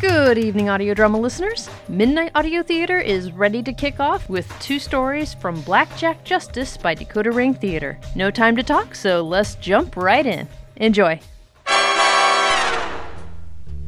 [0.00, 1.68] Good evening, audio drama listeners.
[1.88, 6.76] Midnight Audio Theater is ready to kick off with two stories from Black Jack Justice
[6.76, 7.98] by Decoder Ring Theatre.
[8.14, 10.46] No time to talk, so let's jump right in.
[10.76, 11.18] Enjoy.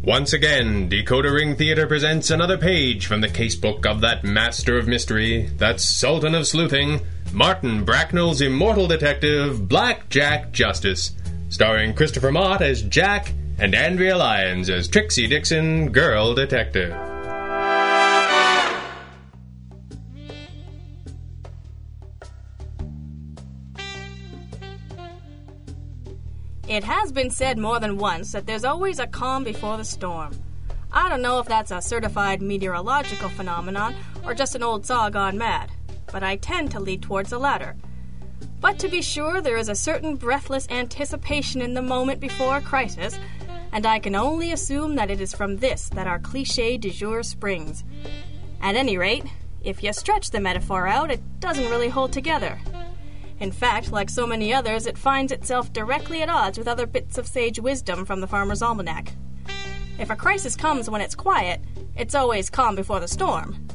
[0.03, 4.89] Once again, Decoder Ring Theatre presents another page from the casebook of that master of
[4.89, 7.03] mystery, that sultan of sleuthing,
[7.33, 11.13] Martin Bracknell's immortal detective, Black Jack Justice,
[11.51, 16.93] starring Christopher Mott as Jack and Andrea Lyons as Trixie Dixon, girl detective.
[26.67, 30.33] It has been said more than once that there's always a calm before the storm.
[30.91, 35.37] I don't know if that's a certified meteorological phenomenon or just an old saw gone
[35.37, 35.71] mad,
[36.11, 37.77] but I tend to lead towards the latter.
[38.61, 42.63] But to be sure, there is a certain breathless anticipation in the moment before a
[42.63, 43.19] crisis,
[43.73, 47.23] and I can only assume that it is from this that our cliche du jour
[47.23, 47.85] springs.
[48.61, 49.25] At any rate,
[49.63, 52.59] if you stretch the metaphor out, it doesn't really hold together.
[53.39, 57.17] In fact, like so many others, it finds itself directly at odds with other bits
[57.17, 59.13] of sage wisdom from the Farmer's Almanac.
[59.99, 61.61] If a crisis comes when it's quiet,
[61.97, 63.67] it's always calm before the storm.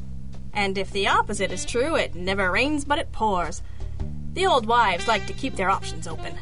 [0.53, 3.61] And if the opposite is true, it never rains but it pours.
[4.33, 6.37] The old wives like to keep their options open.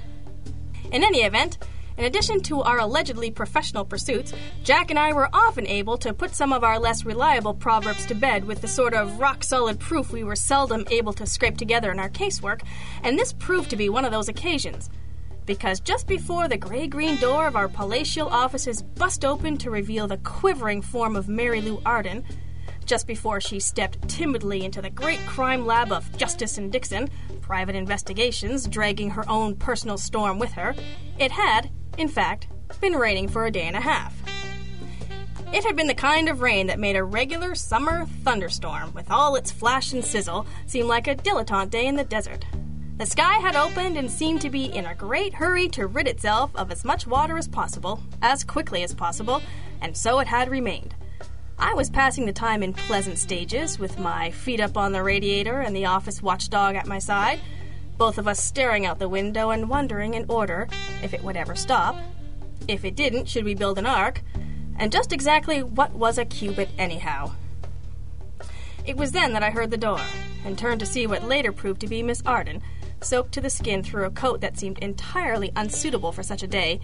[0.91, 1.57] In any event,
[1.97, 6.35] in addition to our allegedly professional pursuits, Jack and I were often able to put
[6.35, 10.11] some of our less reliable proverbs to bed with the sort of rock solid proof
[10.11, 12.61] we were seldom able to scrape together in our casework,
[13.03, 14.89] and this proved to be one of those occasions.
[15.45, 20.07] Because just before the gray green door of our palatial offices bust open to reveal
[20.07, 22.23] the quivering form of Mary Lou Arden,
[22.85, 27.09] just before she stepped timidly into the great crime lab of Justice and Dixon,
[27.41, 30.75] private investigations, dragging her own personal storm with her,
[31.19, 32.47] it had, in fact,
[32.81, 34.13] been raining for a day and a half.
[35.53, 39.35] It had been the kind of rain that made a regular summer thunderstorm, with all
[39.35, 42.45] its flash and sizzle, seem like a dilettante day in the desert.
[42.97, 46.55] The sky had opened and seemed to be in a great hurry to rid itself
[46.55, 49.41] of as much water as possible, as quickly as possible,
[49.81, 50.95] and so it had remained.
[51.59, 55.61] I was passing the time in pleasant stages, with my feet up on the radiator
[55.61, 57.39] and the office watchdog at my side,
[57.97, 60.67] both of us staring out the window and wondering in order
[61.01, 61.95] if it would ever stop.
[62.67, 64.21] If it didn't, should we build an ark?
[64.77, 67.31] And just exactly what was a cubit, anyhow?
[68.85, 70.01] It was then that I heard the door,
[70.43, 72.61] and turned to see what later proved to be Miss Arden,
[73.01, 76.79] soaked to the skin through a coat that seemed entirely unsuitable for such a day,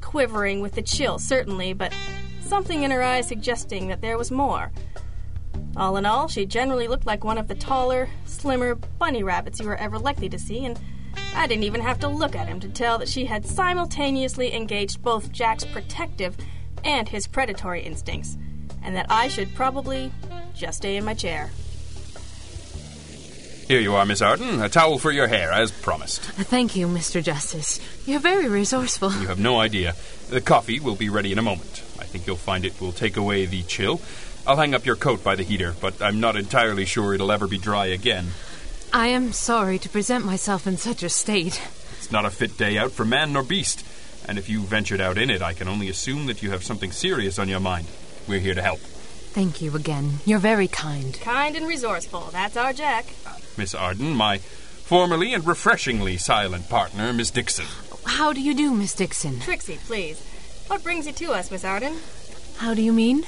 [0.00, 1.94] quivering with the chill, certainly, but
[2.40, 4.70] something in her eyes suggesting that there was more.
[5.76, 9.66] All in all, she generally looked like one of the taller, slimmer bunny rabbits you
[9.66, 10.78] were ever likely to see, and
[11.34, 15.02] I didn't even have to look at him to tell that she had simultaneously engaged
[15.02, 16.36] both Jack's protective
[16.84, 18.36] and his predatory instincts,
[18.82, 20.12] and that I should probably
[20.54, 21.50] just stay in my chair.
[23.68, 24.60] Here you are, Miss Arden.
[24.60, 26.20] A towel for your hair, as promised.
[26.22, 27.22] Thank you, Mr.
[27.22, 27.80] Justice.
[28.04, 29.12] You're very resourceful.
[29.12, 29.94] You have no idea.
[30.28, 31.82] The coffee will be ready in a moment.
[31.98, 34.02] I think you'll find it will take away the chill.
[34.46, 37.46] I'll hang up your coat by the heater, but I'm not entirely sure it'll ever
[37.46, 38.28] be dry again.
[38.92, 41.62] I am sorry to present myself in such a state.
[41.98, 43.86] It's not a fit day out for man nor beast.
[44.28, 46.92] And if you ventured out in it, I can only assume that you have something
[46.92, 47.86] serious on your mind.
[48.28, 48.80] We're here to help.
[48.80, 50.18] Thank you again.
[50.24, 51.18] You're very kind.
[51.20, 52.28] Kind and resourceful.
[52.32, 53.06] That's our Jack.
[53.26, 57.66] Uh, Miss Arden, my formerly and refreshingly silent partner, Miss Dixon.
[58.04, 59.40] How do you do, Miss Dixon?
[59.40, 60.20] Trixie, please.
[60.66, 61.96] What brings you to us, Miss Arden?
[62.58, 63.24] How do you mean?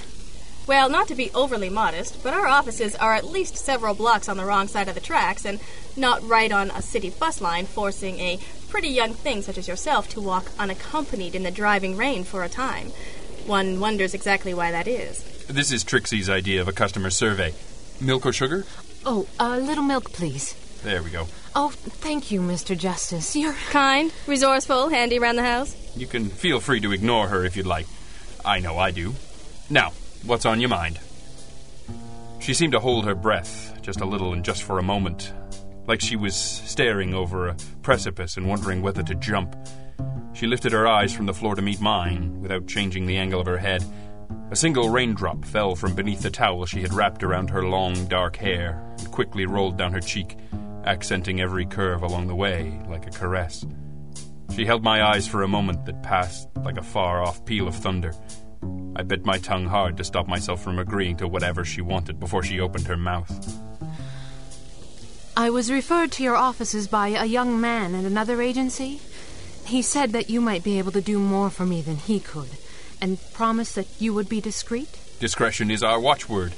[0.66, 4.38] Well, not to be overly modest, but our offices are at least several blocks on
[4.38, 5.60] the wrong side of the tracks and
[5.94, 8.38] not right on a city bus line, forcing a
[8.70, 12.48] pretty young thing such as yourself to walk unaccompanied in the driving rain for a
[12.48, 12.92] time.
[13.46, 15.22] One wonders exactly why that is.
[15.46, 17.52] This is Trixie's idea of a customer survey.
[18.00, 18.64] Milk or sugar?
[19.04, 20.54] Oh, a little milk, please.
[20.82, 21.26] There we go.
[21.54, 22.76] Oh, thank you, Mr.
[22.76, 23.36] Justice.
[23.36, 23.52] You're.
[23.70, 25.76] Kind, resourceful, handy around the house.
[25.94, 27.86] You can feel free to ignore her if you'd like.
[28.44, 29.14] I know I do.
[29.68, 29.92] Now,
[30.26, 30.98] what's on your mind?
[32.38, 35.32] She seemed to hold her breath, just a little and just for a moment,
[35.86, 39.56] like she was staring over a precipice and wondering whether to jump.
[40.32, 43.46] She lifted her eyes from the floor to meet mine, without changing the angle of
[43.46, 43.84] her head.
[44.50, 48.36] A single raindrop fell from beneath the towel she had wrapped around her long, dark
[48.36, 50.36] hair and quickly rolled down her cheek,
[50.84, 53.64] accenting every curve along the way like a caress.
[54.54, 57.74] She held my eyes for a moment that passed like a far off peal of
[57.74, 58.12] thunder.
[58.96, 62.42] I bit my tongue hard to stop myself from agreeing to whatever she wanted before
[62.42, 63.30] she opened her mouth.
[65.36, 69.00] I was referred to your offices by a young man at another agency.
[69.66, 72.50] He said that you might be able to do more for me than he could,
[73.00, 75.00] and promised that you would be discreet?
[75.18, 76.52] Discretion is our watchword,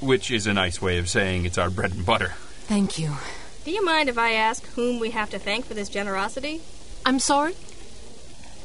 [0.00, 2.34] which is a nice way of saying it's our bread and butter.
[2.66, 3.12] Thank you.
[3.64, 6.62] Do you mind if I ask whom we have to thank for this generosity?
[7.04, 7.54] I'm sorry?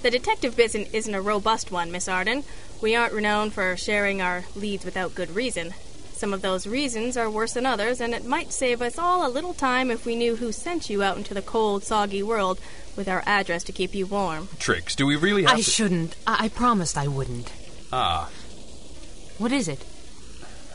[0.02, 2.44] The detective business isn't a robust one, Miss Arden.
[2.82, 5.74] We aren't renowned for sharing our leads without good reason.
[6.14, 9.30] Some of those reasons are worse than others, and it might save us all a
[9.30, 12.60] little time if we knew who sent you out into the cold, soggy world
[12.96, 14.48] with our address to keep you warm.
[14.60, 15.64] Tricks, do we really have I to...
[15.64, 16.16] shouldn't.
[16.26, 17.52] I-, I promised I wouldn't.
[17.94, 18.30] Ah.
[19.38, 19.86] What is it?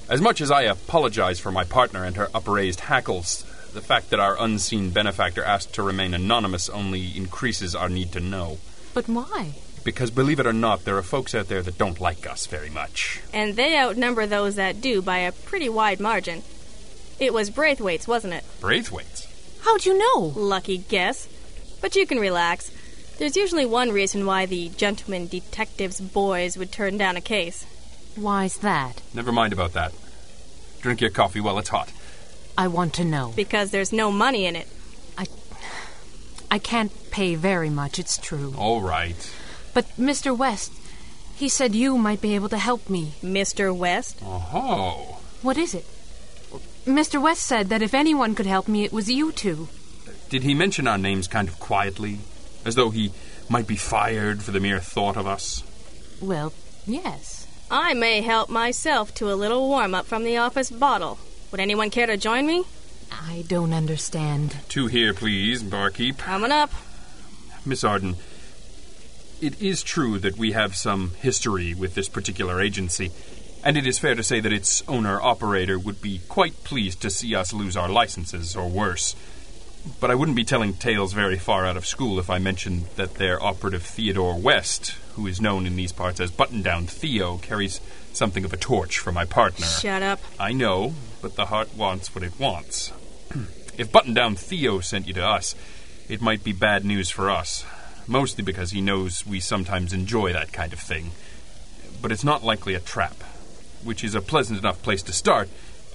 [0.08, 3.42] As much as I apologize for my partner and her upraised hackles,
[3.72, 8.20] the fact that our unseen benefactor asked to remain anonymous only increases our need to
[8.20, 8.58] know.
[8.94, 9.54] But why?
[9.86, 12.68] Because believe it or not, there are folks out there that don't like us very
[12.68, 13.20] much.
[13.32, 16.42] And they outnumber those that do by a pretty wide margin.
[17.20, 18.44] It was Braithwaite's, wasn't it?
[18.60, 19.28] Braithwaite's?
[19.60, 20.32] How'd you know?
[20.34, 21.28] Lucky guess.
[21.80, 22.72] But you can relax.
[23.18, 27.64] There's usually one reason why the gentleman detective's boys would turn down a case.
[28.16, 29.02] Why's that?
[29.14, 29.92] Never mind about that.
[30.80, 31.92] Drink your coffee while it's hot.
[32.58, 33.32] I want to know.
[33.36, 34.66] Because there's no money in it.
[35.16, 35.26] I.
[36.50, 38.52] I can't pay very much, it's true.
[38.58, 39.30] All right.
[39.76, 40.34] But Mr.
[40.34, 40.72] West,
[41.34, 43.12] he said you might be able to help me.
[43.22, 43.76] Mr.
[43.76, 44.16] West?
[44.22, 45.20] Oh.
[45.42, 45.84] What is it?
[46.86, 47.20] Mr.
[47.20, 49.68] West said that if anyone could help me, it was you two.
[50.30, 52.20] Did he mention our names kind of quietly?
[52.64, 53.12] As though he
[53.50, 55.62] might be fired for the mere thought of us?
[56.22, 56.54] Well,
[56.86, 57.46] yes.
[57.70, 61.18] I may help myself to a little warm up from the office bottle.
[61.50, 62.64] Would anyone care to join me?
[63.12, 64.56] I don't understand.
[64.70, 66.16] Two here, please, barkeep.
[66.16, 66.70] Coming up.
[67.66, 68.16] Miss Arden,
[69.40, 73.10] it is true that we have some history with this particular agency,
[73.64, 77.10] and it is fair to say that its owner operator would be quite pleased to
[77.10, 79.14] see us lose our licenses, or worse.
[80.00, 83.14] But I wouldn't be telling tales very far out of school if I mentioned that
[83.14, 87.80] their operative Theodore West, who is known in these parts as Button Down Theo, carries
[88.12, 89.66] something of a torch for my partner.
[89.66, 90.20] Shut up.
[90.40, 92.92] I know, but the heart wants what it wants.
[93.78, 95.54] if Button Down Theo sent you to us,
[96.08, 97.64] it might be bad news for us,
[98.06, 101.12] mostly because he knows we sometimes enjoy that kind of thing.
[102.00, 103.22] But it's not likely a trap,
[103.82, 105.48] which is a pleasant enough place to start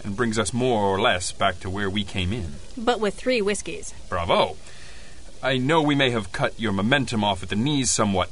[0.03, 2.53] and brings us more or less back to where we came in.
[2.77, 3.93] But with three whiskeys.
[4.09, 4.57] Bravo!
[5.43, 8.29] I know we may have cut your momentum off at the knees somewhat,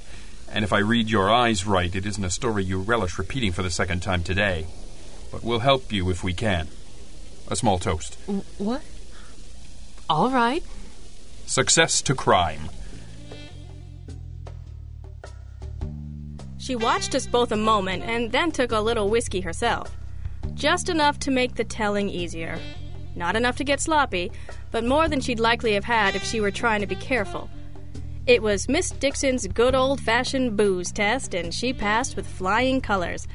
[0.51, 3.63] and if I read your eyes right, it isn't a story you relish repeating for
[3.63, 4.67] the second time today.
[5.31, 6.67] But we'll help you if we can.
[7.47, 8.15] A small toast.
[8.57, 8.81] What?
[10.09, 10.63] All right.
[11.45, 12.69] Success to crime.
[16.69, 19.97] She watched us both a moment and then took a little whiskey herself.
[20.53, 22.59] Just enough to make the telling easier.
[23.15, 24.31] Not enough to get sloppy,
[24.69, 27.49] but more than she'd likely have had if she were trying to be careful.
[28.27, 33.27] It was Miss Dixon's good old fashioned booze test, and she passed with flying colors.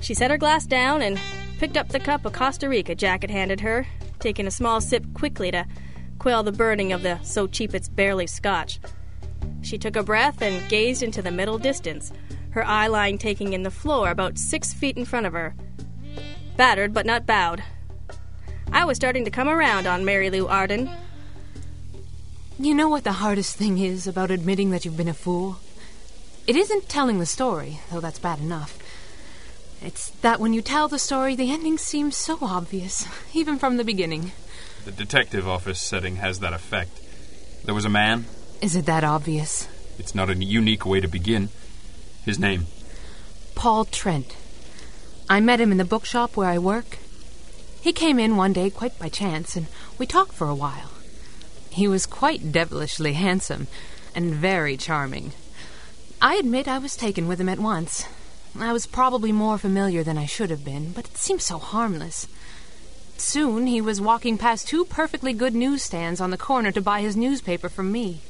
[0.00, 1.18] She set her glass down and
[1.58, 3.84] picked up the cup of Costa Rica Jack had handed her,
[4.20, 5.66] taking a small sip quickly to
[6.20, 8.78] quell the burning of the so cheap it's barely scotch.
[9.62, 12.12] She took a breath and gazed into the middle distance,
[12.54, 15.54] her eye line taking in the floor about six feet in front of her.
[16.56, 17.64] Battered but not bowed.
[18.72, 20.88] I was starting to come around on Mary Lou Arden.
[22.56, 25.58] You know what the hardest thing is about admitting that you've been a fool?
[26.46, 28.78] It isn't telling the story, though that's bad enough.
[29.82, 33.84] It's that when you tell the story, the ending seems so obvious, even from the
[33.84, 34.30] beginning.
[34.84, 37.00] The detective office setting has that effect.
[37.64, 38.26] There was a man.
[38.60, 39.66] Is it that obvious?
[39.98, 41.48] It's not a unique way to begin.
[42.24, 42.66] His name.
[43.54, 44.34] Paul Trent.
[45.28, 46.98] I met him in the bookshop where I work.
[47.82, 49.66] He came in one day quite by chance, and
[49.98, 50.90] we talked for a while.
[51.70, 53.66] He was quite devilishly handsome
[54.14, 55.32] and very charming.
[56.22, 58.06] I admit I was taken with him at once.
[58.58, 62.26] I was probably more familiar than I should have been, but it seemed so harmless.
[63.18, 67.16] Soon he was walking past two perfectly good newsstands on the corner to buy his
[67.16, 68.20] newspaper from me.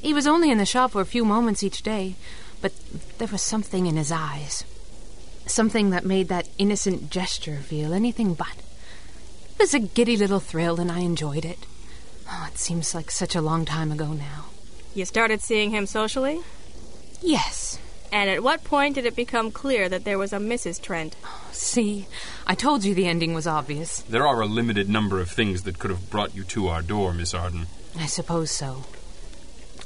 [0.00, 2.14] He was only in the shop for a few moments each day,
[2.60, 2.72] but
[3.18, 4.64] there was something in his eyes.
[5.46, 8.56] Something that made that innocent gesture feel anything but.
[9.52, 11.58] It was a giddy little thrill, and I enjoyed it.
[12.30, 14.46] Oh, it seems like such a long time ago now.
[14.94, 16.40] You started seeing him socially?
[17.20, 17.78] Yes.
[18.12, 20.80] And at what point did it become clear that there was a Mrs.
[20.80, 21.16] Trent?
[21.52, 22.06] See,
[22.46, 24.00] I told you the ending was obvious.
[24.02, 27.12] There are a limited number of things that could have brought you to our door,
[27.12, 27.66] Miss Arden.
[27.98, 28.84] I suppose so.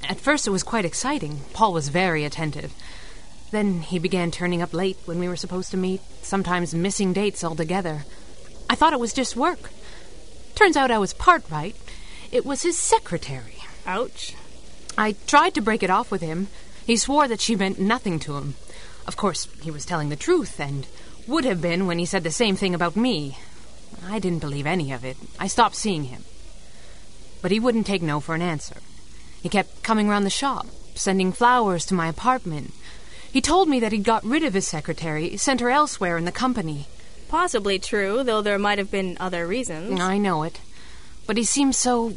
[0.05, 1.41] At first, it was quite exciting.
[1.53, 2.75] Paul was very attentive.
[3.51, 7.45] Then he began turning up late when we were supposed to meet, sometimes missing dates
[7.45, 8.05] altogether.
[8.69, 9.71] I thought it was just work.
[10.55, 11.77] Turns out I was part right.
[12.31, 13.59] It was his secretary.
[13.87, 14.35] Ouch.
[14.97, 16.49] I tried to break it off with him.
[16.87, 18.55] He swore that she meant nothing to him.
[19.07, 20.87] Of course, he was telling the truth, and
[21.27, 23.39] would have been when he said the same thing about me.
[24.07, 25.17] I didn't believe any of it.
[25.39, 26.25] I stopped seeing him.
[27.41, 28.77] But he wouldn't take no for an answer.
[29.43, 32.73] He kept coming round the shop, sending flowers to my apartment.
[33.31, 36.33] He told me that he'd got rid of his secretary, sent her elsewhere in the
[36.33, 36.87] company.
[37.29, 40.01] Possibly true, though there might have been other reasons.
[40.01, 40.61] I know it.
[41.27, 42.15] But he seemed so.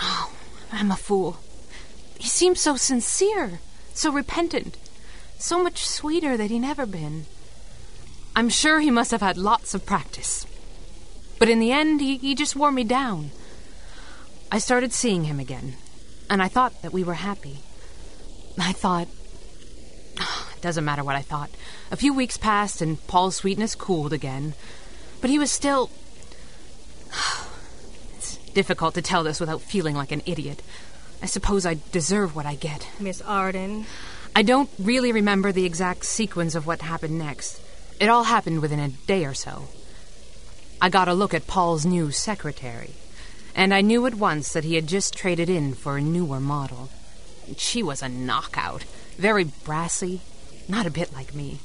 [0.00, 0.32] Oh,
[0.72, 1.38] I'm a fool.
[2.18, 3.60] He seemed so sincere,
[3.92, 4.76] so repentant,
[5.38, 7.26] so much sweeter than he'd ever been.
[8.34, 10.46] I'm sure he must have had lots of practice.
[11.38, 13.30] But in the end, he, he just wore me down.
[14.50, 15.74] I started seeing him again,
[16.28, 17.58] and I thought that we were happy.
[18.58, 19.08] I thought.
[20.56, 21.50] It doesn't matter what I thought.
[21.90, 24.54] A few weeks passed, and Paul's sweetness cooled again.
[25.20, 25.90] But he was still.
[28.16, 30.62] It's difficult to tell this without feeling like an idiot.
[31.22, 32.88] I suppose I deserve what I get.
[32.98, 33.84] Miss Arden.
[34.34, 37.60] I don't really remember the exact sequence of what happened next.
[38.00, 39.68] It all happened within a day or so.
[40.80, 42.94] I got a look at Paul's new secretary,
[43.56, 46.90] and I knew at once that he had just traded in for a newer model.
[47.56, 48.84] She was a knockout,
[49.16, 50.20] very brassy,
[50.68, 51.58] not a bit like me.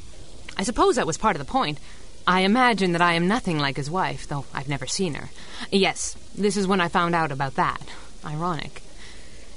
[0.58, 1.80] I suppose that was part of the point.
[2.26, 5.30] I imagine that I am nothing like his wife, though I've never seen her.
[5.70, 7.82] Yes, this is when I found out about that.
[8.24, 8.82] Ironic.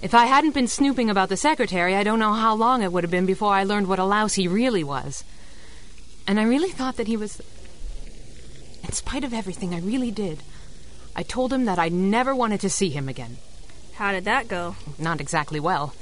[0.02, 3.04] If I hadn't been snooping about the secretary, I don't know how long it would
[3.04, 5.22] have been before I learned what a louse he really was.
[6.26, 7.40] And I really thought that he was.
[8.82, 10.42] In spite of everything, I really did.
[11.16, 13.36] I told him that I never wanted to see him again.
[13.94, 14.76] How did that go?
[14.98, 15.94] Not exactly well.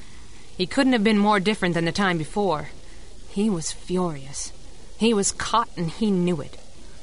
[0.56, 2.68] He couldn't have been more different than the time before.
[3.30, 4.52] He was furious.
[4.98, 6.56] He was caught and he knew it.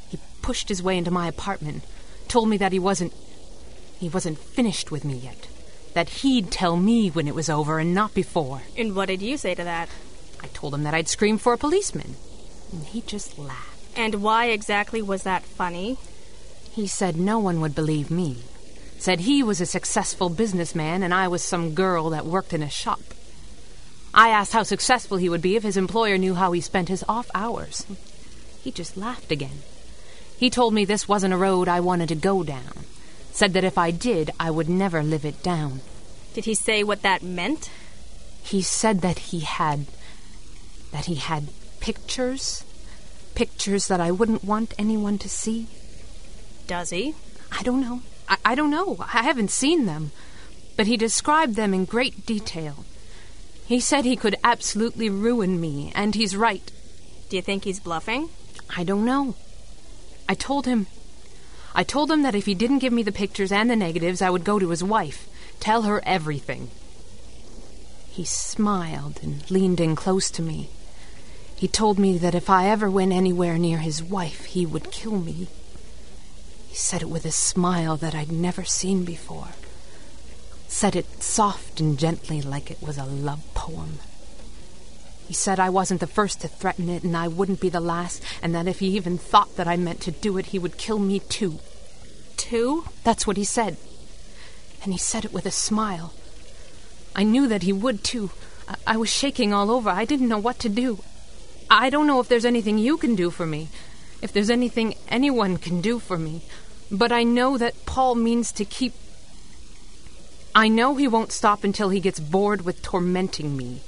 [0.10, 1.84] He pushed his way into my apartment,
[2.28, 3.13] told me that he wasn't.
[4.00, 5.48] he wasn't finished with me yet.
[5.94, 8.62] That he'd tell me when it was over and not before.
[8.78, 9.89] And what did you say to that?
[10.42, 12.16] I told him that I'd scream for a policeman.
[12.72, 13.98] And he just laughed.
[13.98, 15.98] And why exactly was that funny?
[16.79, 18.38] He said no one would believe me.
[19.00, 22.69] Said he was a successful businessman and I was some girl that worked in a
[22.69, 23.01] shop.
[24.13, 27.03] I asked how successful he would be if his employer knew how he spent his
[27.09, 27.86] off hours.
[28.63, 29.59] He just laughed again.
[30.38, 32.86] He told me this wasn't a road I wanted to go down.
[33.33, 35.81] Said that if I did, I would never live it down.
[36.33, 37.69] Did he say what that meant?
[38.41, 39.88] He said that he had.
[40.93, 41.50] that he had
[41.81, 42.63] pictures.
[43.36, 45.67] Pictures that I wouldn't want anyone to see.
[46.70, 47.16] Does he?
[47.52, 48.02] I don't know.
[48.28, 48.98] I, I don't know.
[49.00, 50.12] I haven't seen them.
[50.78, 52.86] But he described them in great detail.
[53.66, 56.72] He said he could absolutely ruin me, and he's right.
[57.28, 58.30] Do you think he's bluffing?
[58.78, 59.34] I don't know.
[60.30, 60.86] I told him.
[61.74, 64.30] I told him that if he didn't give me the pictures and the negatives, I
[64.30, 65.28] would go to his wife,
[65.60, 66.70] tell her everything.
[68.12, 70.70] He smiled and leaned in close to me.
[71.56, 75.18] He told me that if I ever went anywhere near his wife, he would kill
[75.18, 75.48] me.
[76.81, 79.50] Said it with a smile that I'd never seen before.
[80.69, 84.00] Said it soft and gently like it was a love poem.
[85.27, 88.24] He said I wasn't the first to threaten it, and I wouldn't be the last,
[88.41, 90.98] and that if he even thought that I meant to do it, he would kill
[90.98, 91.59] me too.
[92.38, 92.86] Too?
[93.03, 93.75] That's what he said.
[94.81, 96.13] And he said it with a smile.
[97.13, 98.31] I knew that he would too.
[98.67, 99.89] I, I was shaking all over.
[99.89, 101.03] I didn't know what to do.
[101.69, 103.67] I don't know if there's anything you can do for me,
[104.24, 106.41] if there's anything anyone can do for me,
[106.91, 108.93] but I know that Paul means to keep.
[110.55, 113.81] I know he won't stop until he gets bored with tormenting me.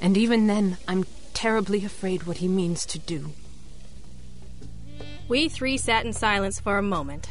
[0.00, 3.32] And even then, I'm terribly afraid what he means to do.
[5.28, 7.28] We three sat in silence for a moment.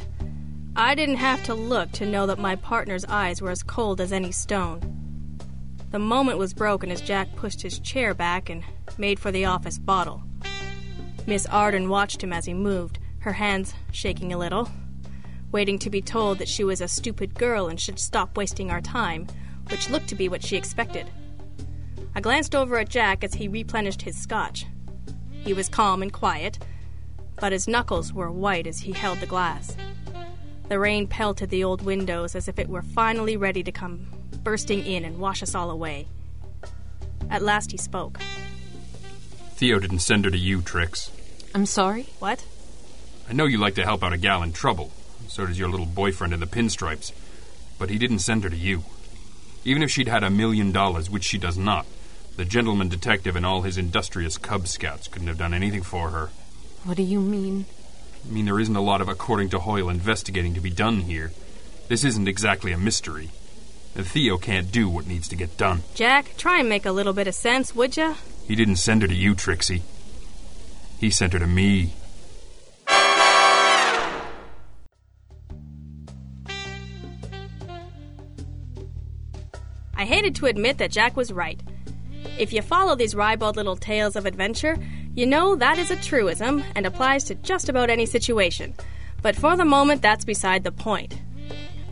[0.74, 4.12] I didn't have to look to know that my partner's eyes were as cold as
[4.12, 4.96] any stone.
[5.90, 8.62] The moment was broken as Jack pushed his chair back and
[8.98, 10.22] made for the office bottle.
[11.26, 14.68] Miss Arden watched him as he moved, her hands shaking a little,
[15.56, 18.82] waiting to be told that she was a stupid girl and should stop wasting our
[18.82, 19.26] time,
[19.70, 21.10] which looked to be what she expected.
[22.14, 24.66] I glanced over at Jack as he replenished his scotch.
[25.30, 26.58] He was calm and quiet,
[27.40, 29.74] but his knuckles were white as he held the glass.
[30.68, 34.08] The rain pelted the old windows as if it were finally ready to come
[34.44, 36.06] bursting in and wash us all away.
[37.30, 38.20] At last he spoke.
[39.52, 41.10] Theo didn't send her to you, Trix.
[41.54, 42.10] I'm sorry?
[42.18, 42.44] What?
[43.26, 44.92] I know you like to help out a gal in trouble.
[45.36, 47.12] So does your little boyfriend in the pinstripes.
[47.78, 48.84] But he didn't send her to you.
[49.66, 51.84] Even if she'd had a million dollars, which she does not,
[52.36, 56.30] the gentleman detective and all his industrious Cub Scouts couldn't have done anything for her.
[56.84, 57.66] What do you mean?
[58.26, 61.32] I mean, there isn't a lot of according to Hoyle investigating to be done here.
[61.88, 63.28] This isn't exactly a mystery.
[63.94, 65.82] And Theo can't do what needs to get done.
[65.94, 68.14] Jack, try and make a little bit of sense, would ya?
[68.48, 69.82] He didn't send her to you, Trixie.
[70.98, 71.92] He sent her to me.
[80.06, 81.60] Hated to admit that Jack was right.
[82.38, 84.76] If you follow these ribald little tales of adventure,
[85.14, 88.74] you know that is a truism and applies to just about any situation.
[89.22, 91.18] But for the moment, that's beside the point.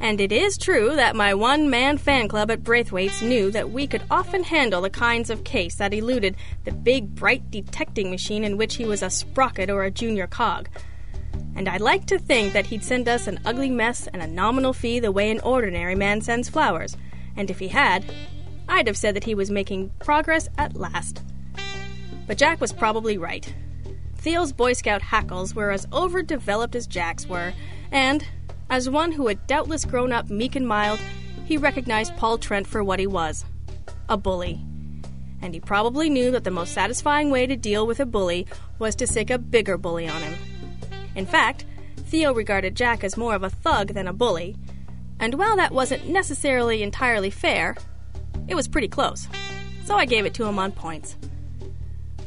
[0.00, 3.86] And it is true that my one man fan club at Braithwaite's knew that we
[3.86, 8.58] could often handle the kinds of case that eluded the big, bright detecting machine in
[8.58, 10.68] which he was a sprocket or a junior cog.
[11.56, 14.74] And I'd like to think that he'd send us an ugly mess and a nominal
[14.74, 16.96] fee the way an ordinary man sends flowers.
[17.36, 18.04] And if he had,
[18.68, 21.22] I'd have said that he was making progress at last.
[22.26, 23.52] But Jack was probably right.
[24.16, 27.52] Theo's Boy Scout hackles were as overdeveloped as Jack's were,
[27.92, 28.24] and,
[28.70, 30.98] as one who had doubtless grown up meek and mild,
[31.44, 33.44] he recognized Paul Trent for what he was
[34.08, 34.60] a bully.
[35.42, 38.46] And he probably knew that the most satisfying way to deal with a bully
[38.78, 40.34] was to sick a bigger bully on him.
[41.14, 41.66] In fact,
[42.06, 44.56] Theo regarded Jack as more of a thug than a bully,
[45.20, 47.76] and while that wasn't necessarily entirely fair,
[48.48, 49.28] it was pretty close.
[49.84, 51.16] So I gave it to him on points.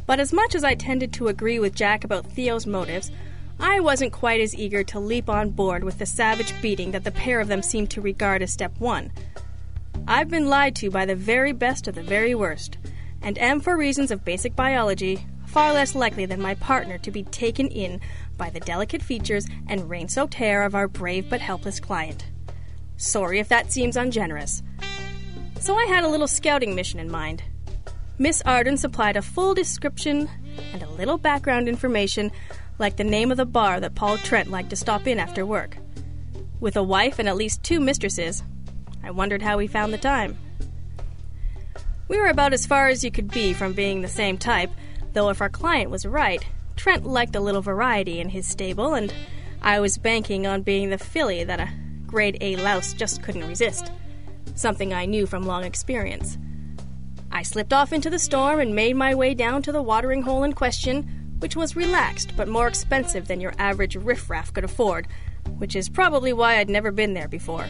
[0.05, 3.11] But as much as I tended to agree with Jack about Theo's motives,
[3.59, 7.11] I wasn't quite as eager to leap on board with the savage beating that the
[7.11, 9.11] pair of them seemed to regard as step one.
[10.07, 12.77] I've been lied to by the very best of the very worst,
[13.21, 17.23] and am, for reasons of basic biology, far less likely than my partner to be
[17.23, 17.99] taken in
[18.37, 22.27] by the delicate features and rain soaked hair of our brave but helpless client.
[22.97, 24.63] Sorry if that seems ungenerous.
[25.59, 27.43] So I had a little scouting mission in mind.
[28.17, 30.27] Miss Arden supplied a full description
[30.73, 32.31] and a little background information,
[32.79, 35.77] like the name of the bar that Paul Trent liked to stop in after work.
[36.59, 38.43] With a wife and at least two mistresses,
[39.03, 40.37] I wondered how he found the time.
[42.07, 44.71] We were about as far as you could be from being the same type,
[45.13, 46.43] though if our client was right,
[46.75, 49.13] Trent liked a little variety in his stable, and
[49.61, 51.69] I was banking on being the filly that a
[52.07, 53.91] grade A louse just couldn't resist.
[54.55, 56.37] Something I knew from long experience.
[57.31, 60.43] I slipped off into the storm and made my way down to the watering hole
[60.43, 65.07] in question, which was relaxed but more expensive than your average riffraff could afford,
[65.57, 67.67] which is probably why I'd never been there before.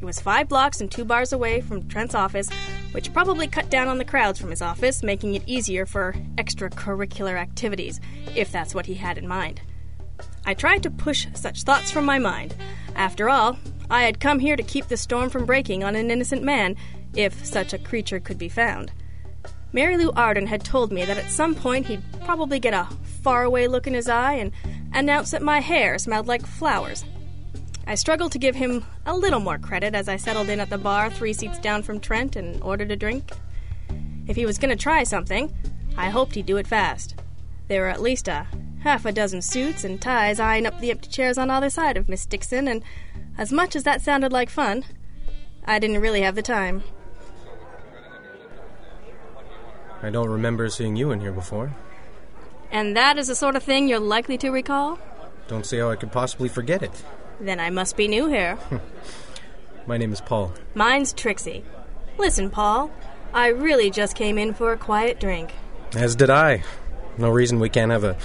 [0.00, 2.48] It was five blocks and two bars away from Trent's office,
[2.92, 7.38] which probably cut down on the crowds from his office, making it easier for extracurricular
[7.38, 8.00] activities,
[8.34, 9.60] if that's what he had in mind.
[10.44, 12.54] I tried to push such thoughts from my mind.
[12.94, 13.58] After all,
[13.90, 16.76] I had come here to keep the storm from breaking on an innocent man,
[17.14, 18.92] if such a creature could be found.
[19.72, 22.88] Mary Lou Arden had told me that at some point he'd probably get a
[23.22, 24.52] faraway look in his eye and
[24.92, 27.04] announce that my hair smelled like flowers.
[27.86, 30.78] I struggled to give him a little more credit as I settled in at the
[30.78, 33.30] bar three seats down from Trent and ordered a drink.
[34.26, 35.52] If he was going to try something,
[35.96, 37.16] I hoped he'd do it fast.
[37.68, 38.46] There were at least a
[38.80, 42.08] half a dozen suits and ties eyeing up the empty chairs on either side of
[42.08, 42.82] Miss Dixon, and
[43.38, 44.84] as much as that sounded like fun,
[45.64, 46.82] I didn't really have the time.
[50.02, 51.74] I don't remember seeing you in here before.
[52.70, 54.98] And that is the sort of thing you're likely to recall?
[55.48, 57.04] Don't see how I could possibly forget it.
[57.40, 58.58] Then I must be new here.
[59.86, 60.52] My name is Paul.
[60.74, 61.64] Mine's Trixie.
[62.16, 62.90] Listen, Paul,
[63.34, 65.52] I really just came in for a quiet drink.
[65.94, 66.62] As did I.
[67.18, 68.16] No reason we can't have a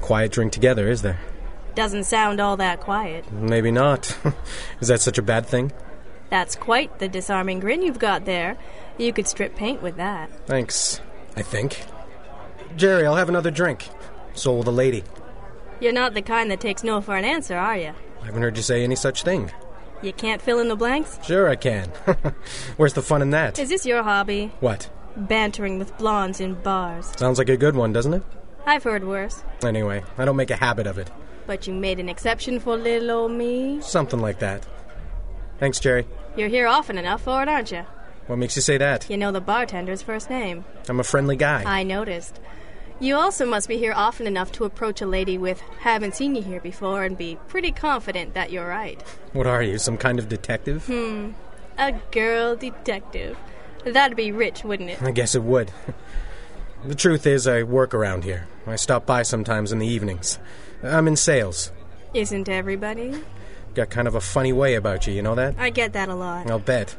[0.00, 1.18] quiet drink together, is there?
[1.74, 3.30] Doesn't sound all that quiet.
[3.32, 4.16] Maybe not.
[4.80, 5.72] is that such a bad thing?
[6.30, 8.56] That's quite the disarming grin you've got there.
[8.98, 10.30] You could strip paint with that.
[10.46, 11.00] Thanks,
[11.36, 11.84] I think.
[12.76, 13.88] Jerry, I'll have another drink.
[14.34, 15.04] So will the lady.
[15.80, 17.92] You're not the kind that takes no for an answer, are you?
[18.22, 19.52] I haven't heard you say any such thing.
[20.02, 21.18] You can't fill in the blanks?
[21.24, 21.88] Sure, I can.
[22.76, 23.58] Where's the fun in that?
[23.58, 24.52] Is this your hobby?
[24.60, 24.90] What?
[25.16, 27.12] Bantering with blondes in bars.
[27.16, 28.22] Sounds like a good one, doesn't it?
[28.66, 29.42] I've heard worse.
[29.62, 31.10] Anyway, I don't make a habit of it.
[31.46, 33.80] But you made an exception for little old me?
[33.80, 34.66] Something like that.
[35.58, 36.06] Thanks, Jerry.
[36.36, 37.84] You're here often enough for it, aren't you?
[38.26, 39.08] What makes you say that?
[39.08, 40.64] You know the bartender's first name.
[40.88, 41.64] I'm a friendly guy.
[41.64, 42.38] I noticed.
[43.00, 46.42] You also must be here often enough to approach a lady with haven't seen you
[46.42, 49.00] here before and be pretty confident that you're right.
[49.32, 50.86] What are you, some kind of detective?
[50.86, 51.30] Hmm.
[51.78, 53.38] A girl detective.
[53.84, 55.00] That'd be rich, wouldn't it?
[55.00, 55.70] I guess it would.
[56.84, 58.48] The truth is, I work around here.
[58.66, 60.38] I stop by sometimes in the evenings.
[60.82, 61.72] I'm in sales.
[62.14, 63.22] Isn't everybody?
[63.74, 65.54] Got kind of a funny way about you, you know that?
[65.58, 66.50] I get that a lot.
[66.50, 66.96] I'll bet.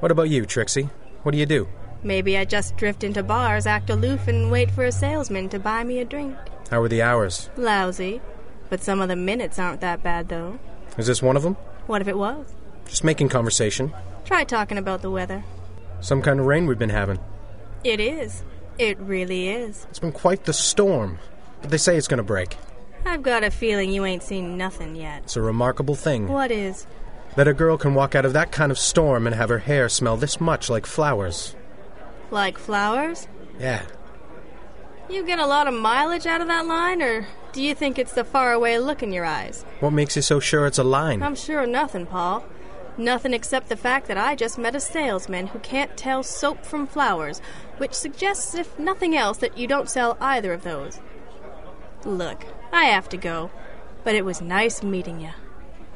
[0.00, 0.88] What about you, Trixie?
[1.22, 1.68] What do you do?
[2.02, 5.84] Maybe I just drift into bars, act aloof, and wait for a salesman to buy
[5.84, 6.34] me a drink.
[6.70, 7.50] How are the hours?
[7.56, 8.22] Lousy.
[8.70, 10.58] But some of the minutes aren't that bad, though.
[10.96, 11.54] Is this one of them?
[11.86, 12.46] What if it was?
[12.86, 13.92] Just making conversation.
[14.24, 15.44] Try talking about the weather.
[16.00, 17.18] Some kind of rain we've been having.
[17.84, 18.42] It is.
[18.80, 19.86] It really is.
[19.90, 21.18] It's been quite the storm.
[21.60, 22.56] but they say it's gonna break.
[23.04, 25.22] I've got a feeling you ain't seen nothing yet.
[25.24, 26.86] It's a remarkable thing What is?
[27.36, 29.88] that a girl can walk out of that kind of storm and have her hair
[29.90, 31.54] smell this much like flowers.
[32.30, 33.28] Like flowers?
[33.58, 33.82] Yeah.
[35.10, 38.12] You get a lot of mileage out of that line, or do you think it's
[38.14, 39.64] the faraway look in your eyes?
[39.80, 41.22] What makes you so sure it's a line?
[41.22, 42.44] I'm sure of nothing, Paul.
[43.00, 46.86] Nothing except the fact that I just met a salesman who can't tell soap from
[46.86, 47.40] flowers,
[47.78, 51.00] which suggests, if nothing else, that you don't sell either of those.
[52.04, 53.50] Look, I have to go,
[54.04, 55.30] but it was nice meeting you.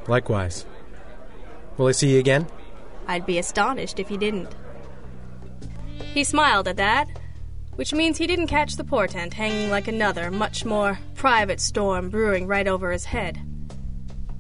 [0.09, 0.65] Likewise.
[1.77, 2.47] Will I see you again?
[3.07, 4.55] I'd be astonished if you didn't.
[6.15, 7.07] He smiled at that,
[7.75, 12.47] which means he didn't catch the portent hanging like another, much more private storm brewing
[12.47, 13.43] right over his head.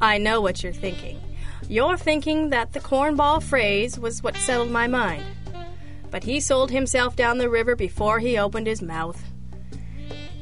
[0.00, 1.20] I know what you're thinking.
[1.68, 5.24] You're thinking that the cornball phrase was what settled my mind.
[6.10, 9.22] But he sold himself down the river before he opened his mouth.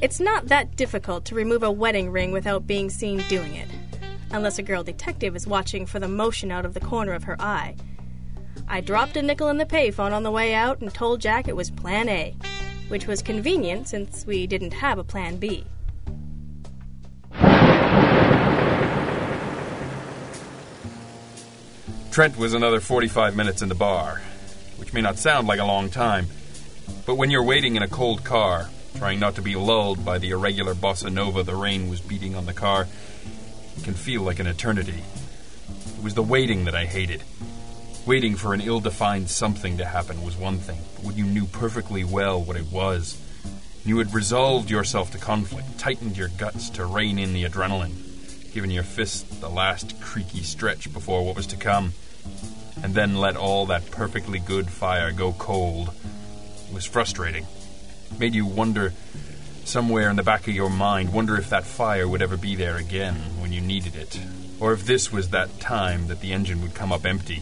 [0.01, 3.69] It's not that difficult to remove a wedding ring without being seen doing it,
[4.31, 7.39] unless a girl detective is watching for the motion out of the corner of her
[7.39, 7.77] eye.
[8.67, 11.55] I dropped a nickel in the payphone on the way out and told Jack it
[11.55, 12.35] was Plan A,
[12.89, 15.65] which was convenient since we didn't have a Plan B.
[22.13, 24.21] Trent was another 45 minutes in the bar,
[24.77, 26.27] which may not sound like a long time,
[27.07, 30.29] but when you're waiting in a cold car, trying not to be lulled by the
[30.29, 32.87] irregular bossa nova the rain was beating on the car,
[33.75, 35.01] it can feel like an eternity.
[35.97, 37.23] It was the waiting that I hated.
[38.05, 41.47] Waiting for an ill defined something to happen was one thing, but when you knew
[41.47, 43.19] perfectly well what it was,
[43.85, 47.95] you had resolved yourself to conflict, tightened your guts to rein in the adrenaline,
[48.53, 51.91] given your fists the last creaky stretch before what was to come,
[52.83, 55.93] and then let all that perfectly good fire go cold,
[56.67, 57.47] it was frustrating.
[58.11, 58.93] It made you wonder,
[59.63, 62.75] somewhere in the back of your mind, wonder if that fire would ever be there
[62.75, 64.19] again when you needed it,
[64.59, 67.41] or if this was that time that the engine would come up empty.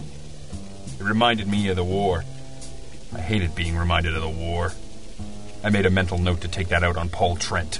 [0.99, 2.23] It reminded me of the war.
[3.13, 4.71] I hated being reminded of the war.
[5.63, 7.80] I made a mental note to take that out on Paul Trent.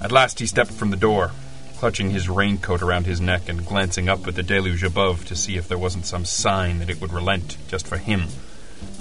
[0.00, 1.30] At last he stepped from the door,
[1.76, 5.56] clutching his raincoat around his neck and glancing up at the deluge above to see
[5.56, 8.22] if there wasn't some sign that it would relent just for him.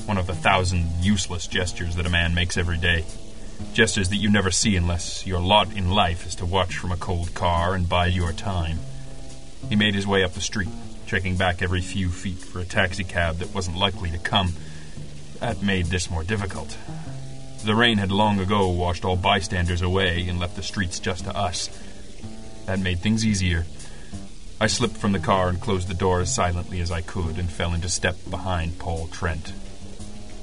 [0.05, 3.05] One of the thousand useless gestures that a man makes every day.
[3.73, 6.97] Gestures that you never see unless your lot in life is to watch from a
[6.97, 8.79] cold car and bide your time.
[9.69, 10.69] He made his way up the street,
[11.05, 14.53] checking back every few feet for a taxicab that wasn't likely to come.
[15.39, 16.77] That made this more difficult.
[17.63, 21.35] The rain had long ago washed all bystanders away and left the streets just to
[21.35, 21.69] us.
[22.65, 23.65] That made things easier.
[24.59, 27.49] I slipped from the car and closed the door as silently as I could and
[27.49, 29.49] fell into step behind Paul Trent.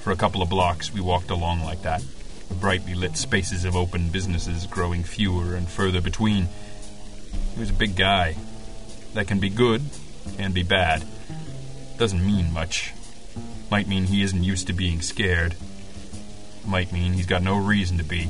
[0.01, 2.05] For a couple of blocks, we walked along like that,
[2.49, 6.49] the brightly lit spaces of open businesses growing fewer and further between.
[7.55, 8.37] He was a big guy.
[9.15, 9.83] That can be good,
[10.37, 11.05] can be bad.
[11.99, 12.93] Doesn't mean much.
[13.71, 15.55] Might mean he isn't used to being scared.
[16.67, 18.29] Might mean he's got no reason to be.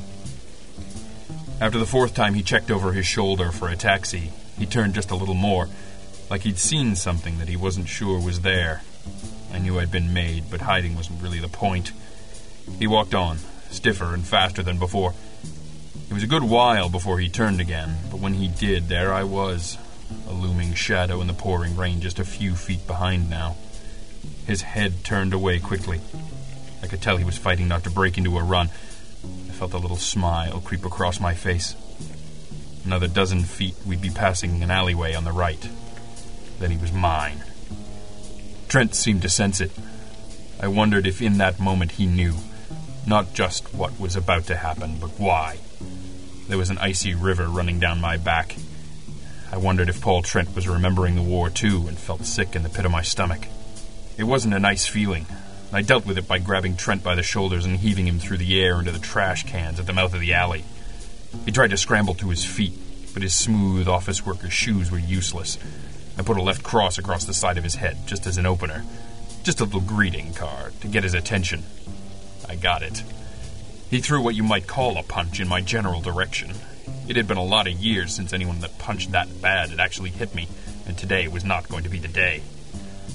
[1.63, 5.11] After the fourth time he checked over his shoulder for a taxi, he turned just
[5.11, 5.69] a little more,
[6.29, 8.81] like he'd seen something that he wasn't sure was there.
[9.53, 11.93] I knew I'd been made, but hiding wasn't really the point.
[12.79, 13.37] He walked on,
[13.69, 15.13] stiffer and faster than before.
[16.09, 19.23] It was a good while before he turned again, but when he did, there I
[19.23, 19.77] was,
[20.27, 23.55] a looming shadow in the pouring rain just a few feet behind now.
[24.45, 26.01] His head turned away quickly.
[26.81, 28.69] I could tell he was fighting not to break into a run.
[29.63, 31.77] Felt a little smile creep across my face.
[32.83, 35.69] Another dozen feet, we'd be passing an alleyway on the right.
[36.59, 37.41] Then he was mine.
[38.67, 39.71] Trent seemed to sense it.
[40.59, 42.35] I wondered if in that moment he knew,
[43.07, 45.59] not just what was about to happen, but why.
[46.49, 48.57] There was an icy river running down my back.
[49.49, 52.69] I wondered if Paul Trent was remembering the war too and felt sick in the
[52.69, 53.47] pit of my stomach.
[54.17, 55.25] It wasn't a nice feeling.
[55.73, 58.61] I dealt with it by grabbing Trent by the shoulders and heaving him through the
[58.61, 60.65] air into the trash cans at the mouth of the alley.
[61.45, 62.73] He tried to scramble to his feet,
[63.11, 65.57] but his smooth office worker's shoes were useless.
[66.15, 68.85] I put a left cross across the side of his head, just as an opener.
[69.41, 71.63] Just a little greeting card to get his attention.
[72.47, 73.03] I got it.
[73.89, 76.51] He threw what you might call a punch in my general direction.
[77.07, 80.11] It had been a lot of years since anyone that punched that bad had actually
[80.11, 80.47] hit me,
[80.85, 82.43] and today was not going to be the day.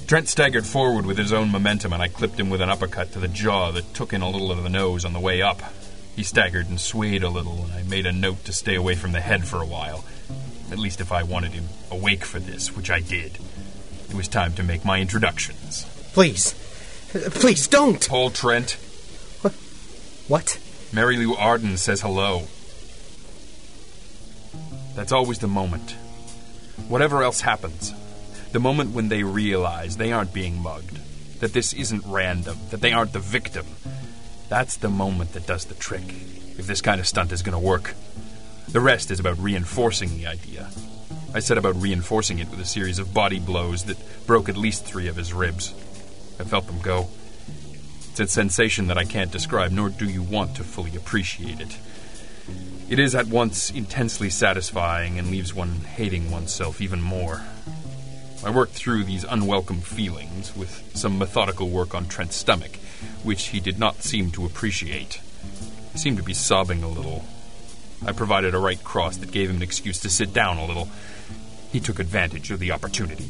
[0.09, 3.19] Trent staggered forward with his own momentum, and I clipped him with an uppercut to
[3.19, 5.61] the jaw that took in a little of the nose on the way up.
[6.15, 9.11] He staggered and swayed a little, and I made a note to stay away from
[9.11, 10.03] the head for a while.
[10.71, 13.37] At least if I wanted him awake for this, which I did.
[14.09, 15.85] It was time to make my introductions.
[16.13, 16.55] Please.
[17.13, 18.09] Please don't!
[18.09, 18.77] Paul Trent,
[20.27, 20.59] What?
[20.91, 22.47] Mary Lou Arden says hello.
[24.95, 25.91] That's always the moment.
[26.87, 27.93] Whatever else happens,
[28.51, 30.99] the moment when they realize they aren't being mugged,
[31.39, 33.65] that this isn't random, that they aren't the victim,
[34.49, 36.03] that's the moment that does the trick,
[36.57, 37.93] if this kind of stunt is going to work.
[38.69, 40.69] The rest is about reinforcing the idea.
[41.33, 44.85] I set about reinforcing it with a series of body blows that broke at least
[44.85, 45.73] three of his ribs.
[46.39, 47.07] I felt them go.
[48.09, 51.77] It's a sensation that I can't describe, nor do you want to fully appreciate it.
[52.89, 57.43] It is at once intensely satisfying and leaves one hating oneself even more.
[58.43, 62.77] I worked through these unwelcome feelings with some methodical work on Trent's stomach,
[63.23, 65.19] which he did not seem to appreciate.
[65.91, 67.25] He seemed to be sobbing a little.
[68.05, 70.89] I provided a right cross that gave him an excuse to sit down a little.
[71.71, 73.29] He took advantage of the opportunity.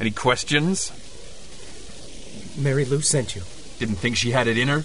[0.00, 0.92] Any questions?
[2.56, 3.42] Mary Lou sent you.
[3.78, 4.84] Didn't think she had it in her?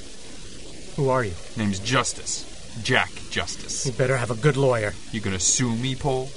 [0.95, 1.33] Who are you?
[1.55, 2.45] Name's Justice.
[2.83, 3.85] Jack Justice.
[3.85, 4.93] You better have a good lawyer.
[5.11, 6.29] You gonna sue me, Paul?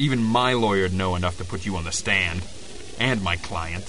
[0.00, 2.40] Even my lawyer'd know enough to put you on the stand.
[2.98, 3.84] And my client.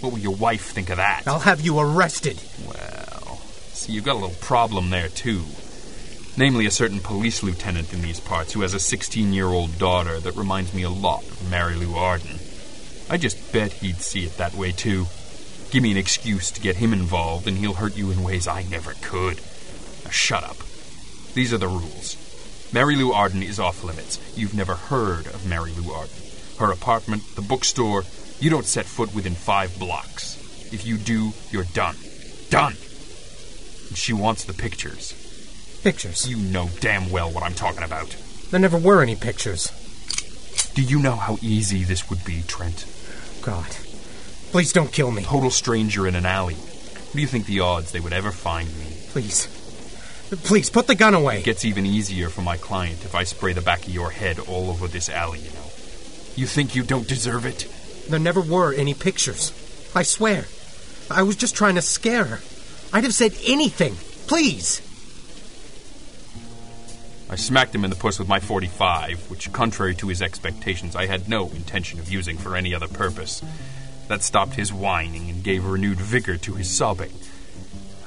[0.00, 1.22] What will your wife think of that?
[1.24, 2.42] I'll have you arrested.
[2.66, 3.36] Well,
[3.72, 5.44] see, you've got a little problem there, too.
[6.36, 10.18] Namely, a certain police lieutenant in these parts who has a 16 year old daughter
[10.18, 12.40] that reminds me a lot of Mary Lou Arden.
[13.08, 15.06] I just bet he'd see it that way, too.
[15.70, 18.64] Give me an excuse to get him involved, and he'll hurt you in ways I
[18.64, 19.40] never could.
[20.04, 20.56] Now, shut up.
[21.34, 22.16] These are the rules.
[22.72, 24.18] Mary Lou Arden is off limits.
[24.36, 26.14] You've never heard of Mary Lou Arden.
[26.58, 28.04] Her apartment, the bookstore,
[28.40, 30.36] you don't set foot within five blocks.
[30.72, 31.96] If you do, you're done.
[32.50, 32.76] Done!
[33.88, 35.14] And she wants the pictures.
[35.82, 36.28] Pictures.
[36.28, 38.16] You know damn well what I'm talking about.
[38.50, 39.70] There never were any pictures.
[40.74, 42.84] Do you know how easy this would be, Trent?
[43.42, 43.70] God.
[44.50, 45.22] Please don't kill me.
[45.22, 46.54] Total stranger in an alley.
[46.54, 48.96] What do you think the odds they would ever find me?
[49.08, 49.46] Please.
[50.30, 51.38] Please, put the gun away.
[51.38, 54.40] It gets even easier for my client if I spray the back of your head
[54.40, 55.70] all over this alley, you know.
[56.34, 57.68] You think you don't deserve it?
[58.08, 59.52] There never were any pictures.
[59.94, 60.46] I swear.
[61.10, 62.40] I was just trying to scare her.
[62.92, 63.94] I'd have said anything.
[64.26, 64.82] Please.
[67.30, 71.06] I smacked him in the puss with my 45, which, contrary to his expectations, I
[71.06, 73.42] had no intention of using for any other purpose.
[74.08, 77.12] That stopped his whining and gave renewed vigor to his sobbing.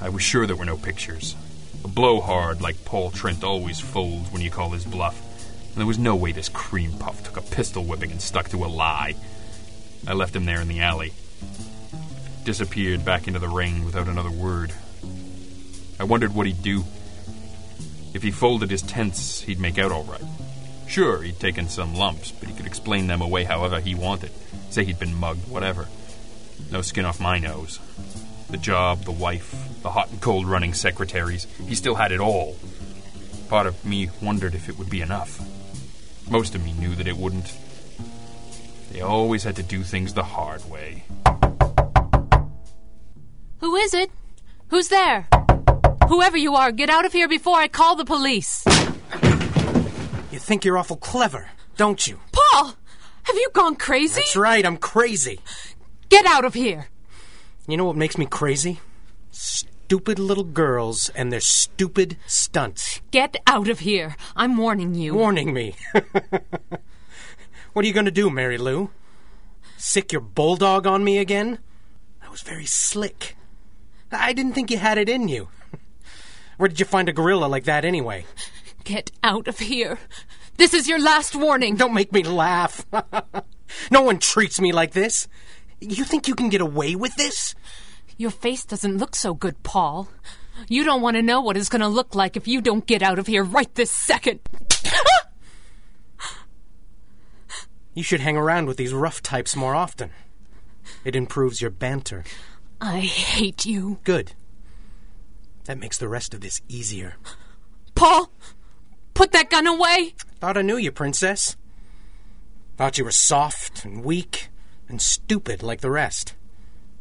[0.00, 1.34] I was sure there were no pictures.
[1.84, 5.18] A blowhard like Paul Trent always folds when you call his bluff,
[5.68, 8.64] and there was no way this cream puff took a pistol whipping and stuck to
[8.64, 9.14] a lie.
[10.06, 11.12] I left him there in the alley.
[12.44, 14.72] Disappeared back into the ring without another word.
[15.98, 16.84] I wondered what he'd do.
[18.12, 20.24] If he folded his tents, he'd make out all right.
[20.86, 24.32] Sure, he'd taken some lumps, but he could explain them away however he wanted.
[24.70, 25.88] Say he'd been mugged, whatever.
[26.70, 27.78] No skin off my nose.
[28.50, 31.46] The job, the wife, the hot and cold running secretaries.
[31.66, 32.56] He still had it all.
[33.48, 35.40] Part of me wondered if it would be enough.
[36.28, 37.56] Most of me knew that it wouldn't.
[38.92, 41.04] They always had to do things the hard way.
[43.58, 44.10] Who is it?
[44.68, 45.28] Who's there?
[46.08, 48.64] Whoever you are, get out of here before I call the police.
[50.32, 52.18] You think you're awful clever, don't you?
[52.32, 52.74] Paul!
[53.22, 54.22] Have you gone crazy?
[54.22, 55.40] That's right, I'm crazy.
[56.08, 56.89] Get out of here!
[57.70, 58.80] You know what makes me crazy?
[59.30, 63.00] Stupid little girls and their stupid stunts.
[63.12, 64.16] Get out of here.
[64.34, 65.14] I'm warning you.
[65.14, 65.76] Warning me.
[67.72, 68.90] what are you going to do, Mary Lou?
[69.76, 71.60] Sick your bulldog on me again?
[72.20, 73.36] That was very slick.
[74.10, 75.48] I didn't think you had it in you.
[76.56, 78.26] Where did you find a gorilla like that anyway?
[78.82, 79.98] Get out of here.
[80.56, 81.76] This is your last warning.
[81.76, 82.84] Don't make me laugh.
[83.92, 85.28] no one treats me like this.
[85.80, 87.54] You think you can get away with this?
[88.18, 90.08] Your face doesn't look so good, Paul.
[90.68, 93.02] You don't want to know what it's going to look like if you don't get
[93.02, 94.40] out of here right this second.
[97.94, 100.10] you should hang around with these rough types more often.
[101.02, 102.24] It improves your banter.
[102.78, 104.00] I hate you.
[104.04, 104.34] Good.
[105.64, 107.14] That makes the rest of this easier.
[107.94, 108.30] Paul,
[109.14, 110.14] put that gun away.
[110.40, 111.56] Thought I knew you, Princess.
[112.76, 114.49] Thought you were soft and weak
[114.90, 116.34] and stupid like the rest.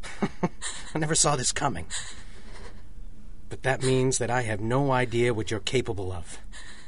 [0.22, 1.88] I never saw this coming.
[3.50, 6.38] But that means that I have no idea what you're capable of.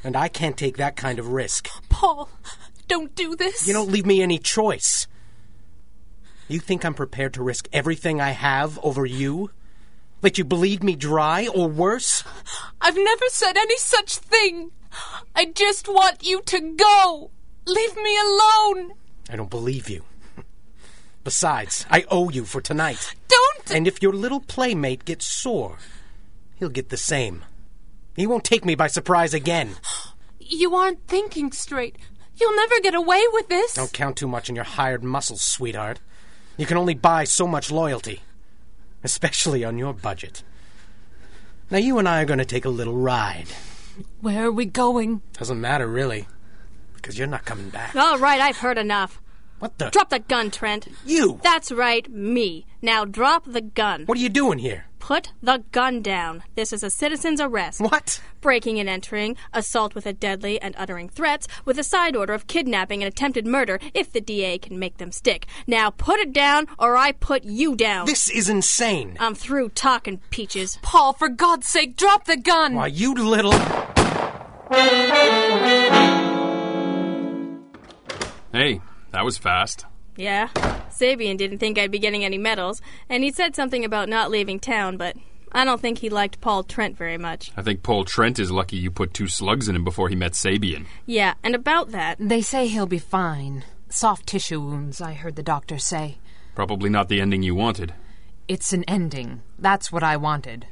[0.04, 1.70] And I can't take that kind of risk.
[1.90, 2.30] Paul,
[2.88, 3.68] don't do this.
[3.68, 5.08] You don't leave me any choice.
[6.48, 9.52] You think I'm prepared to risk everything I have over you?
[10.22, 12.24] Let you bleed me dry, or worse?
[12.80, 14.72] I've never said any such thing.
[15.36, 17.32] I just want you to go.
[17.66, 18.94] Leave me alone.
[19.30, 20.04] I don't believe you.
[21.24, 23.16] Besides, I owe you for tonight.
[23.28, 23.72] Don't!
[23.72, 25.78] And if your little playmate gets sore,
[26.56, 27.44] he'll get the same.
[28.16, 29.76] He won't take me by surprise again.
[30.40, 31.98] You aren't thinking straight.
[32.36, 33.76] You'll never get away with this.
[33.76, 36.00] Don't count too much on your hired muscles, sweetheart.
[36.58, 38.22] You can only buy so much loyalty,
[39.04, 40.44] especially on your budget.
[41.70, 43.48] Now, you and I are going to take a little ride.
[44.20, 45.22] Where are we going?
[45.34, 46.28] Doesn't matter, really,
[46.96, 47.96] because you're not coming back.
[47.96, 49.21] All right, I've heard enough.
[49.62, 49.91] What the?
[49.91, 50.88] Drop the gun, Trent.
[51.06, 51.39] You!
[51.43, 52.65] That's right, me.
[52.82, 54.06] Now drop the gun.
[54.08, 54.86] What are you doing here?
[54.97, 56.41] Put the gun down.
[56.56, 57.80] This is a citizen's arrest.
[57.80, 58.19] What?
[58.41, 62.47] Breaking and entering, assault with a deadly and uttering threats, with a side order of
[62.47, 65.45] kidnapping and attempted murder, if the DA can make them stick.
[65.67, 68.08] Now put it down, or I put you down.
[68.08, 69.15] This is insane.
[69.19, 70.80] I'm through talking, Peaches.
[70.82, 72.74] Paul, for God's sake, drop the gun!
[72.74, 73.54] Why, you little.
[78.52, 79.86] Hey, that was fast.
[80.15, 80.50] Yeah,
[80.89, 84.60] Sabian didn't think I'd be getting any medals, and he said something about not leaving
[84.60, 85.15] town, but
[85.54, 87.52] I don't think he liked Paul Trent very much.
[87.56, 90.34] I think Paul Trent is lucky you put two slugs in him before he met
[90.34, 90.86] Sabian.
[91.06, 93.63] Yeah, and about that, They say he'll be fine.
[93.89, 96.17] Soft tissue wounds, I heard the doctor say.
[96.56, 97.93] Probably not the ending you wanted.
[98.47, 99.41] It's an ending.
[99.58, 100.67] That's what I wanted.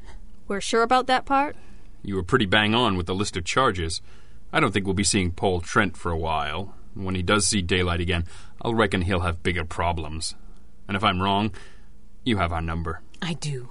[0.47, 1.55] we're sure about that part?
[2.03, 4.01] You were pretty bang on with the list of charges.
[4.51, 6.73] I don't think we'll be seeing Paul Trent for a while.
[6.93, 8.25] When he does see daylight again,
[8.61, 10.35] I'll reckon he'll have bigger problems.
[10.87, 11.51] And if I'm wrong,
[12.23, 13.01] you have our number.
[13.21, 13.69] I do.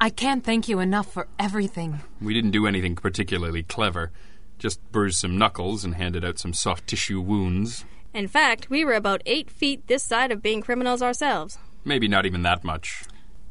[0.00, 2.00] I can't thank you enough for everything.
[2.20, 4.10] We didn't do anything particularly clever.
[4.58, 7.84] Just bruised some knuckles and handed out some soft tissue wounds.
[8.12, 11.58] In fact, we were about eight feet this side of being criminals ourselves.
[11.84, 13.04] Maybe not even that much.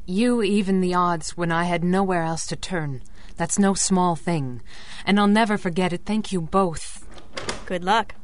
[0.06, 3.02] You even the odds when I had nowhere else to turn.
[3.38, 4.62] That's no small thing.
[5.06, 6.02] And I'll never forget it.
[6.06, 7.06] Thank you both.
[7.66, 8.16] Good luck.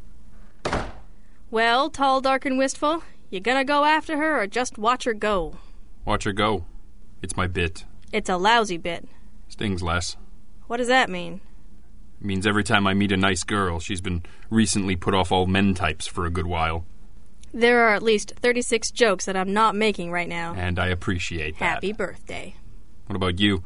[1.49, 5.56] Well, tall, dark, and wistful, you gonna go after her or just watch her go?
[6.06, 6.65] Watch her go.
[7.21, 7.86] It's my bit.
[8.12, 9.08] It's a lousy bit.
[9.47, 10.17] Stings less.
[10.67, 11.41] What does that mean?
[12.19, 15.45] It means every time I meet a nice girl, she's been recently put off all
[15.45, 16.86] men types for a good while.
[17.53, 20.53] There are at least 36 jokes that I'm not making right now.
[20.56, 21.65] And I appreciate that.
[21.65, 22.56] Happy birthday.
[23.06, 23.63] What about you?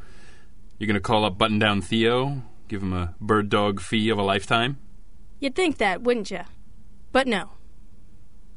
[0.78, 2.42] You gonna call up Button Down Theo?
[2.68, 4.78] Give him a bird dog fee of a lifetime?
[5.40, 6.40] You'd think that, wouldn't you?
[7.12, 7.50] But no.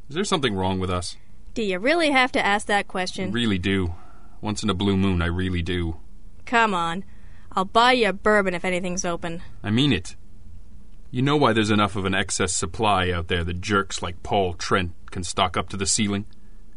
[0.09, 1.17] Is there something wrong with us?
[1.53, 3.31] Do you really have to ask that question?
[3.31, 3.95] Really do.
[4.41, 5.97] Once in a blue moon, I really do.
[6.45, 7.03] Come on.
[7.53, 9.41] I'll buy you a bourbon if anything's open.
[9.63, 10.15] I mean it.
[11.11, 14.53] You know why there's enough of an excess supply out there that jerks like Paul
[14.53, 16.25] Trent can stock up to the ceiling?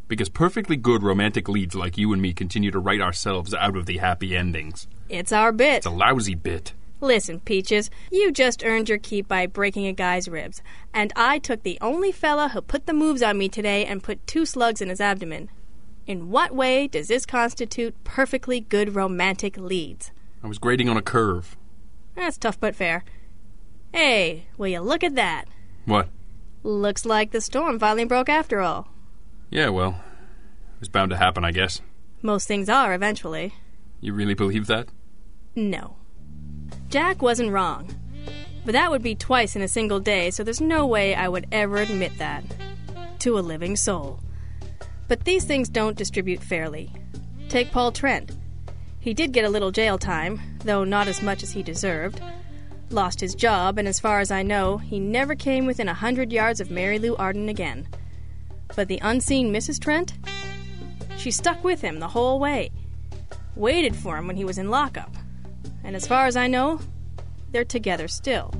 [0.07, 3.85] Because perfectly good romantic leads like you and me continue to write ourselves out of
[3.85, 4.87] the happy endings.
[5.09, 5.77] It's our bit.
[5.77, 6.73] It's a lousy bit.
[7.01, 10.61] Listen, Peaches, you just earned your keep by breaking a guy's ribs,
[10.93, 14.25] and I took the only fella who put the moves on me today and put
[14.27, 15.49] two slugs in his abdomen.
[16.05, 20.11] In what way does this constitute perfectly good romantic leads?
[20.43, 21.55] I was grading on a curve.
[22.15, 23.05] That's tough but fair.
[23.93, 25.45] Hey, will you look at that?
[25.85, 26.09] What?
[26.63, 28.89] Looks like the storm finally broke after all.
[29.49, 30.01] Yeah, well,
[30.73, 31.79] it was bound to happen, I guess.
[32.21, 33.53] Most things are eventually.
[34.01, 34.87] You really believe that?
[35.55, 35.95] No.
[36.89, 37.95] Jack wasn't wrong.
[38.65, 41.45] But that would be twice in a single day, so there's no way I would
[41.51, 42.43] ever admit that.
[43.19, 44.19] To a living soul.
[45.07, 46.91] But these things don't distribute fairly.
[47.47, 48.31] Take Paul Trent.
[48.99, 52.21] He did get a little jail time, though not as much as he deserved.
[52.89, 56.31] Lost his job, and as far as I know, he never came within a hundred
[56.31, 57.87] yards of Mary Lou Arden again.
[58.75, 59.79] But the unseen Mrs.
[59.79, 60.13] Trent?
[61.17, 62.71] She stuck with him the whole way.
[63.55, 65.13] Waited for him when he was in lockup.
[65.83, 66.79] And as far as I know,
[67.51, 68.53] they're together still.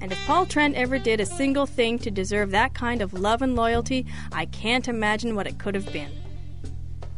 [0.00, 3.42] And if Paul Trent ever did a single thing to deserve that kind of love
[3.42, 6.12] and loyalty, I can't imagine what it could have been.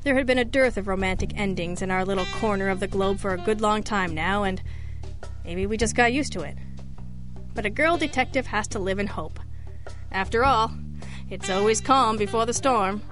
[0.02, 3.18] There had been a dearth of romantic endings in our little corner of the globe
[3.18, 4.62] for a good long time now, and
[5.44, 6.56] maybe we just got used to it.
[7.54, 9.38] But a girl detective has to live in hope.
[10.10, 10.72] After all,
[11.28, 13.02] it's always calm before the storm.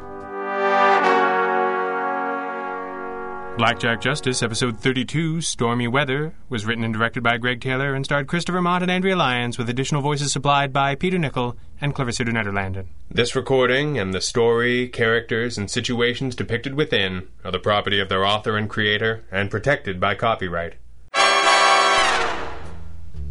[3.59, 8.05] Black Jack Justice, Episode 32, Stormy Weather, was written and directed by Greg Taylor and
[8.05, 12.22] starred Christopher Mott and Andrea Lyons, with additional voices supplied by Peter Nickel and Clarissa
[12.22, 12.87] Nederlanden.
[13.11, 18.24] This recording and the story, characters, and situations depicted within are the property of their
[18.24, 20.74] author and creator and protected by copyright.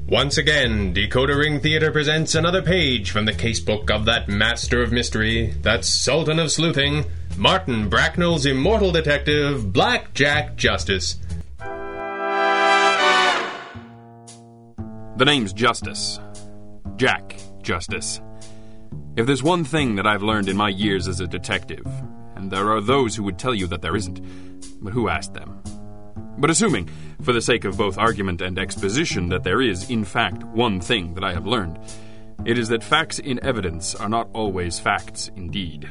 [0.09, 4.91] Once again, Decoder Ring Theatre presents another page from the casebook of that master of
[4.91, 7.05] mystery, that sultan of sleuthing,
[7.37, 11.17] Martin Bracknell's immortal detective, Black Jack Justice.
[15.17, 16.19] The name's Justice.
[16.95, 18.21] Jack Justice.
[19.15, 21.85] If there's one thing that I've learned in my years as a detective,
[22.35, 24.19] and there are those who would tell you that there isn't,
[24.83, 25.61] but who asked them?
[26.39, 26.89] But assuming,
[27.21, 31.13] for the sake of both argument and exposition, that there is, in fact, one thing
[31.13, 31.77] that I have learned,
[32.45, 35.89] It is that facts in evidence are not always facts indeed.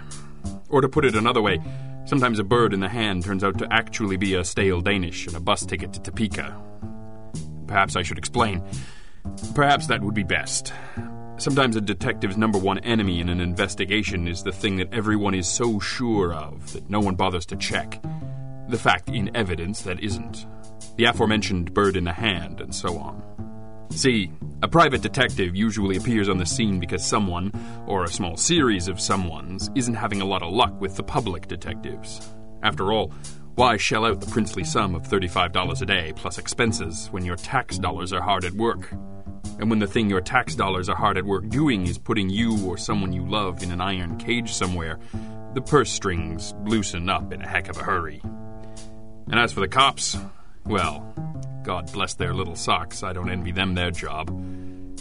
[0.77, 1.59] Or to put it another way,
[2.05, 5.35] sometimes a bird in the hand turns out to actually be a stale Danish and
[5.35, 6.55] a bus ticket to Topeka.
[7.67, 8.63] Perhaps I should explain.
[9.55, 10.75] Perhaps that would be best.
[11.39, 15.49] Sometimes a detective's number one enemy in an investigation is the thing that everyone is
[15.49, 17.99] so sure of that no one bothers to check.
[18.69, 20.45] The fact in evidence that isn't.
[20.99, 23.46] The aforementioned bird in the hand, and so on.
[23.91, 24.31] See,
[24.63, 27.53] a private detective usually appears on the scene because someone,
[27.87, 31.47] or a small series of someones, isn't having a lot of luck with the public
[31.49, 32.35] detectives.
[32.63, 33.13] After all,
[33.55, 37.79] why shell out the princely sum of $35 a day plus expenses when your tax
[37.79, 38.91] dollars are hard at work?
[39.59, 42.67] And when the thing your tax dollars are hard at work doing is putting you
[42.67, 44.99] or someone you love in an iron cage somewhere,
[45.55, 48.21] the purse strings loosen up in a heck of a hurry.
[49.29, 50.19] And as for the cops,
[50.67, 51.15] well,
[51.67, 54.31] God bless their little socks, I don't envy them their job.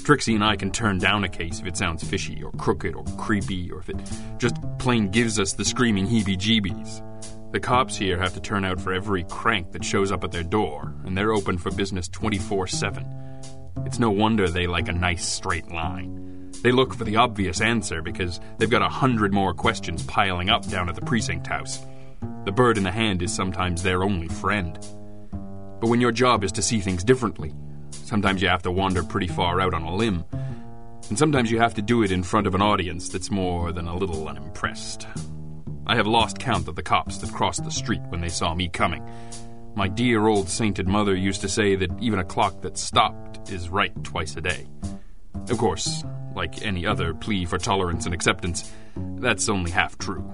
[0.04, 3.04] Trixie and I can turn down a case if it sounds fishy or crooked or
[3.20, 3.98] creepy or if it
[4.40, 7.04] just plain gives us the screaming heebie jeebies.
[7.52, 10.42] The cops here have to turn out for every crank that shows up at their
[10.42, 13.72] door, and they're open for business 24 7.
[13.86, 16.52] It's no wonder they like a nice straight line.
[16.64, 20.68] They look for the obvious answer because they've got a hundred more questions piling up
[20.68, 21.86] down at the precinct house.
[22.46, 24.80] The bird in the hand is sometimes their only friend.
[25.80, 27.54] But when your job is to see things differently,
[27.92, 30.24] sometimes you have to wander pretty far out on a limb.
[31.10, 33.88] And sometimes you have to do it in front of an audience that's more than
[33.88, 35.08] a little unimpressed.
[35.86, 38.70] I have lost count of the cops that crossed the street when they saw me
[38.70, 39.08] coming.
[39.76, 43.70] My dear old sainted mother used to say that even a clock that stopped is
[43.70, 44.66] right twice a day.
[45.50, 46.04] Of course,
[46.34, 48.72] like any other plea for tolerance and acceptance,
[49.18, 50.28] that's only half true.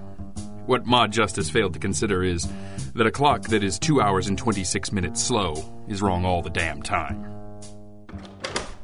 [0.66, 2.48] What Ma Justice failed to consider is
[2.94, 5.54] that a clock that is 2 hours and 26 minutes slow
[5.88, 7.26] is wrong all the damn time.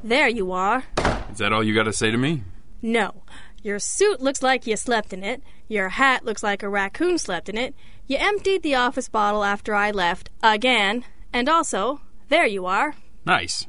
[0.03, 0.83] There you are.
[1.31, 2.43] Is that all you got to say to me?
[2.81, 3.23] No.
[3.61, 5.41] Your suit looks like you slept in it.
[5.67, 7.75] Your hat looks like a raccoon slept in it.
[8.07, 11.03] You emptied the office bottle after I left, again.
[11.33, 12.95] And also, there you are.
[13.25, 13.67] Nice.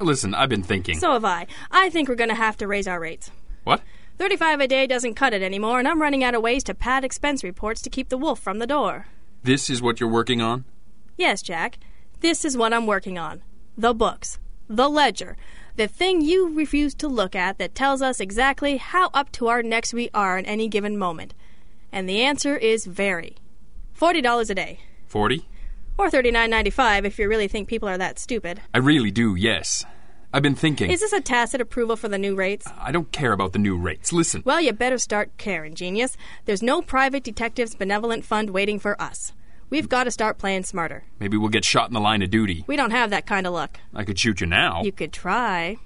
[0.00, 0.98] Listen, I've been thinking.
[0.98, 1.46] So have I.
[1.70, 3.30] I think we're going to have to raise our rates.
[3.64, 3.82] what?
[4.20, 7.04] 35 a day doesn't cut it anymore, and I'm running out of ways to pad
[7.04, 9.06] expense reports to keep the wolf from the door.
[9.44, 10.66] This is what you're working on?
[11.16, 11.78] Yes, Jack.
[12.20, 13.40] This is what I'm working on.
[13.78, 14.38] The books.
[14.68, 15.38] The ledger.
[15.76, 19.62] The thing you refuse to look at that tells us exactly how up to our
[19.62, 21.32] necks we are in any given moment.
[21.90, 23.36] And the answer is very.
[23.98, 24.80] $40 a day.
[25.06, 25.48] 40?
[25.96, 28.60] Or $39.95 if you really think people are that stupid.
[28.74, 29.86] I really do, yes.
[30.32, 30.90] I've been thinking.
[30.90, 32.66] Is this a tacit approval for the new rates?
[32.78, 34.12] I don't care about the new rates.
[34.12, 34.42] Listen.
[34.44, 36.16] Well, you better start caring, genius.
[36.44, 39.32] There's no private detectives benevolent fund waiting for us.
[39.70, 41.04] We've got to start playing smarter.
[41.18, 42.64] Maybe we'll get shot in the line of duty.
[42.68, 43.80] We don't have that kind of luck.
[43.94, 44.82] I could shoot you now.
[44.82, 45.76] You could try.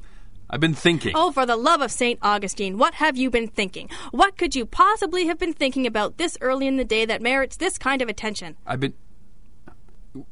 [0.51, 1.13] I've been thinking.
[1.15, 2.19] Oh, for the love of St.
[2.21, 3.89] Augustine, what have you been thinking?
[4.11, 7.57] What could you possibly have been thinking about this early in the day that merits
[7.57, 8.57] this kind of attention?
[8.67, 8.95] I've been.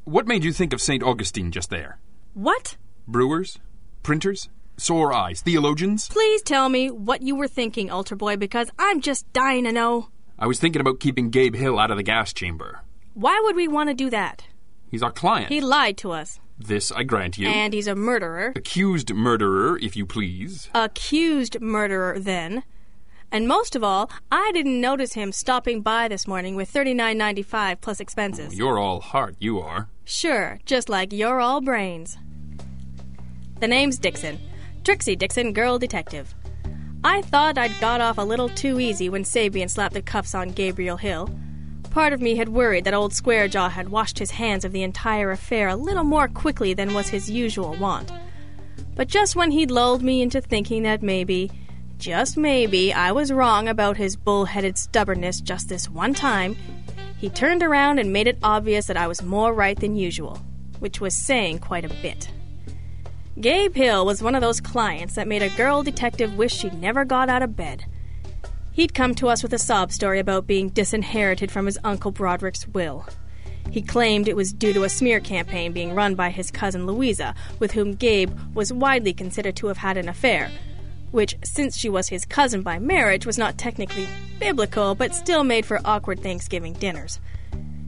[0.05, 1.03] What made you think of St.
[1.03, 1.99] Augustine just there?
[2.35, 2.77] What?
[3.09, 3.59] Brewers?
[4.03, 4.49] Printers?
[4.77, 5.43] Sore eyes?
[5.43, 6.09] Theologians?
[6.09, 10.09] Please tell me what you were thinking, Ultra Boy, because I'm just dying to know.
[10.39, 12.81] I was thinking about keeping Gabe Hill out of the gas chamber.
[13.15, 14.45] Why would we want to do that?
[14.91, 15.51] He's our client.
[15.51, 16.41] He lied to us.
[16.59, 17.49] This I grant you.
[17.49, 18.53] And he's a murderer.
[18.57, 20.69] Accused murderer, if you please.
[20.75, 22.65] Accused murderer, then.
[23.31, 27.81] And most of all, I didn't notice him stopping by this morning with thirty-nine ninety-five
[27.81, 28.53] plus expenses.
[28.53, 29.89] Oh, you're all heart, you are.
[30.05, 32.19] Sure, just like you're all brains.
[33.63, 34.41] The name's Dixon.
[34.83, 36.35] Trixie Dixon, girl detective.
[37.05, 40.49] I thought I'd got off a little too easy when Sabian slapped the cuffs on
[40.49, 41.31] Gabriel Hill.
[41.93, 45.31] Part of me had worried that old Squarejaw had washed his hands of the entire
[45.31, 48.11] affair a little more quickly than was his usual wont.
[48.97, 51.49] But just when he'd lulled me into thinking that maybe,
[51.99, 56.57] just maybe, I was wrong about his bull-headed stubbornness just this one time,
[57.17, 60.41] he turned around and made it obvious that I was more right than usual,
[60.81, 62.29] which was saying quite a bit.
[63.41, 67.07] Gabe Hill was one of those clients that made a girl detective wish she'd never
[67.07, 67.87] got out of bed.
[68.73, 72.69] He'd come to us with a sob story about being disinherited from his Uncle Broderick's
[72.69, 73.07] will.
[73.71, 77.35] He claimed it was due to a smear campaign being run by his cousin Louisa,
[77.59, 80.51] with whom Gabe was widely considered to have had an affair,
[81.11, 84.07] which, since she was his cousin by marriage, was not technically
[84.41, 87.19] biblical, but still made for awkward Thanksgiving dinners.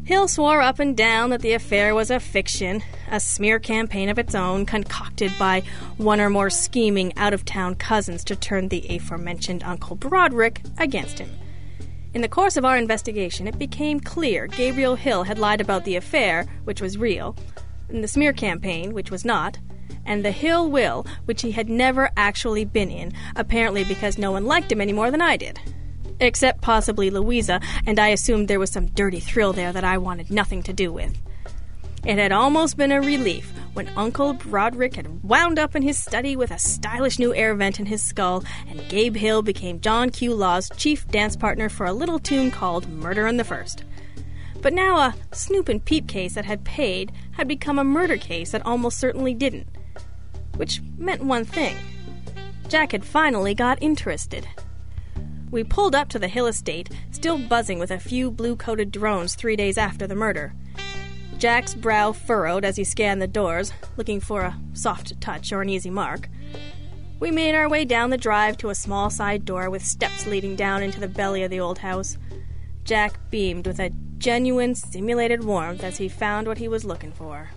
[0.05, 4.19] Hill swore up and down that the affair was a fiction, a smear campaign of
[4.19, 5.63] its own, concocted by
[5.97, 11.19] one or more scheming out of town cousins to turn the aforementioned Uncle Broderick against
[11.19, 11.31] him.
[12.13, 15.97] In the course of our investigation, it became clear Gabriel Hill had lied about the
[15.97, 17.35] affair, which was real,
[17.89, 19.59] and the smear campaign, which was not,
[20.05, 24.45] and the Hill Will, which he had never actually been in, apparently because no one
[24.45, 25.59] liked him any more than I did.
[26.21, 30.31] Except possibly Louisa, and I assumed there was some dirty thrill there that I wanted
[30.31, 31.17] nothing to do with.
[32.05, 36.37] It had almost been a relief when Uncle Broderick had wound up in his study
[36.37, 40.35] with a stylish new air vent in his skull, and Gabe Hill became John Q.
[40.35, 43.85] Law's chief dance partner for a little tune called Murder in the First.
[44.61, 48.53] But now a snoop and peep case that had paid had become a murder case
[48.53, 49.69] that almost certainly didn't.
[50.57, 51.77] Which meant one thing
[52.69, 54.47] Jack had finally got interested.
[55.51, 59.35] We pulled up to the Hill estate, still buzzing with a few blue coated drones
[59.35, 60.55] three days after the murder.
[61.39, 65.69] Jack's brow furrowed as he scanned the doors, looking for a soft touch or an
[65.69, 66.29] easy mark.
[67.21, 70.57] We made our way down the drive to a small side door with steps leading
[70.57, 72.19] down into the belly of the old house.
[72.85, 77.51] Jack beamed with a genuine simulated warmth as he found what he was looking for.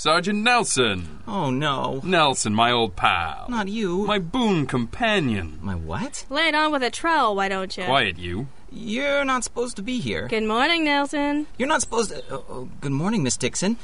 [0.00, 1.18] Sergeant Nelson.
[1.28, 2.00] Oh no.
[2.02, 3.44] Nelson, my old pal.
[3.50, 4.06] Not you.
[4.06, 5.58] My boon companion.
[5.60, 6.24] My what?
[6.30, 7.84] Lay it on with a trowel, why don't you?
[7.84, 8.46] Quiet, you.
[8.72, 10.26] You're not supposed to be here.
[10.26, 11.48] Good morning, Nelson.
[11.58, 12.24] You're not supposed to.
[12.30, 13.76] Oh, oh, good morning, Miss Dixon.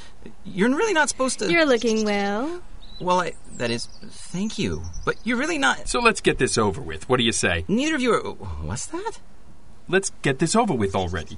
[0.47, 1.53] You're really not supposed to.
[1.53, 2.63] You're looking well.
[2.99, 3.35] Well, I.
[3.59, 3.85] That is.
[3.85, 4.85] Thank you.
[5.05, 5.87] But you're really not.
[5.87, 7.11] So let's get this over with.
[7.11, 7.67] What do you say?
[7.69, 8.27] Neither of you are.
[8.27, 9.19] Oh, what's that?
[9.87, 11.37] Let's get this over with already.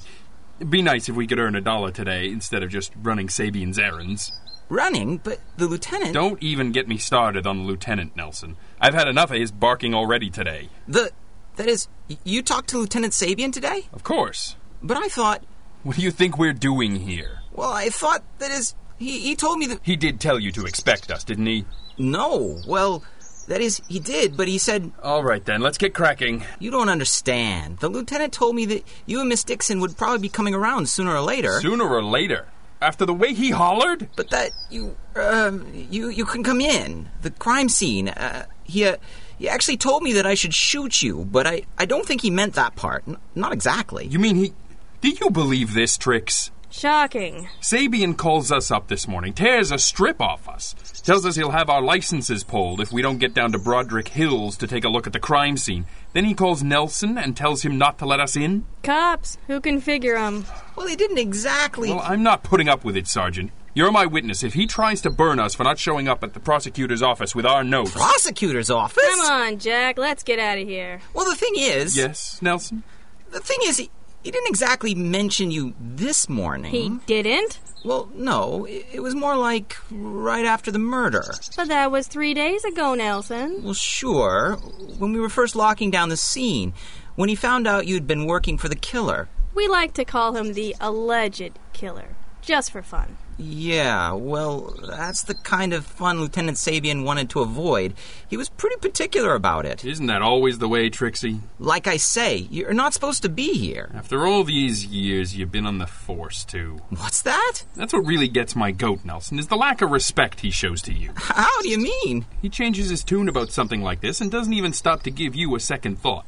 [0.61, 3.81] It'd be nice if we could earn a dollar today instead of just running Sabian's
[3.81, 4.31] errands.
[4.69, 5.19] Running?
[5.19, 6.15] But the lieutenant.
[6.15, 8.57] Don't even get me started on the lieutenant, Nelson.
[8.81, 10.69] I've had enough of his barking already today.
[10.87, 11.11] The.
[11.57, 11.89] That is.
[12.25, 13.89] You talked to Lieutenant Sabian today?
[13.93, 14.57] Of course.
[14.83, 15.43] But I thought.
[15.83, 17.41] What do you think we're doing here?
[17.53, 18.75] Well, I thought that is.
[18.99, 19.81] He, he told me that.
[19.83, 21.65] He did tell you to expect us, didn't he?
[21.99, 22.61] No.
[22.67, 23.03] Well,
[23.49, 24.93] that is, he did, but he said.
[25.03, 26.45] All right then, let's get cracking.
[26.59, 27.79] You don't understand.
[27.79, 31.15] The lieutenant told me that you and Miss Dixon would probably be coming around sooner
[31.15, 31.61] or later.
[31.61, 32.47] Sooner or later?
[32.81, 34.09] After the way he hollered?
[34.17, 37.09] But that you, uh, you, you can come in.
[37.23, 38.09] The crime scene.
[38.09, 38.97] Uh, he, uh,
[39.39, 42.31] he actually told me that I should shoot you, but I, I don't think he
[42.31, 43.05] meant that part.
[43.07, 44.07] N- not exactly.
[44.07, 44.53] You mean he.
[45.01, 46.51] Do you believe this, Trix?
[46.71, 47.49] Shocking.
[47.63, 51.71] Sabian calls us up this morning, tears a strip off us, tells us he'll have
[51.71, 55.07] our licenses pulled if we don't get down to Broderick Hills to take a look
[55.07, 55.87] at the crime scene.
[56.13, 58.65] Then he calls Nelson and tells him not to let us in?
[58.83, 59.39] Cops.
[59.47, 60.47] Who can figure 'em?
[60.77, 61.91] Well, he didn't exactly.
[61.91, 63.53] Well, I'm not putting up with it, Sergeant.
[63.75, 64.43] You're my witness.
[64.43, 67.47] If he tries to burn us for not showing up at the prosecutor's office with
[67.47, 67.93] our notes.
[67.93, 69.05] Prosecutor's office?
[69.05, 69.99] Come on, Jack.
[69.99, 71.01] Let's get out of here.
[71.15, 71.97] Well, the thing is.
[71.97, 72.83] Yes, Nelson?
[73.31, 73.91] The thing is, he,
[74.29, 76.71] he didn't exactly mention you this morning.
[76.71, 77.61] He didn't?
[77.83, 78.67] Well, no.
[78.67, 81.25] It, was more like right after the murder.
[81.57, 83.63] But that was three days ago, Nelson.
[83.63, 84.57] Well, sure.
[84.99, 86.75] When we were first locking down the scene,
[87.17, 89.31] when he found out you'd been working for the killer.
[89.55, 92.09] We like to call him the alleged killer,
[92.43, 93.17] just for fun.
[93.39, 97.95] Yeah, well, that's the kind of fun Lieutenant Sabian wanted to avoid.
[98.29, 99.85] He was pretty particular about it.
[99.85, 101.41] Isn't that always the way, Trixie?
[101.61, 103.93] Like I say, you're not supposed to be here.
[103.95, 106.81] After all these years, you've been on the force, too.
[106.91, 107.63] What's that?
[107.77, 110.93] That's what really gets my goat, Nelson, is the lack of respect he shows to
[110.93, 111.13] you.
[111.17, 112.27] How do you mean?
[112.43, 115.55] He changes his tune about something like this and doesn't even stop to give you
[115.55, 116.27] a second thought.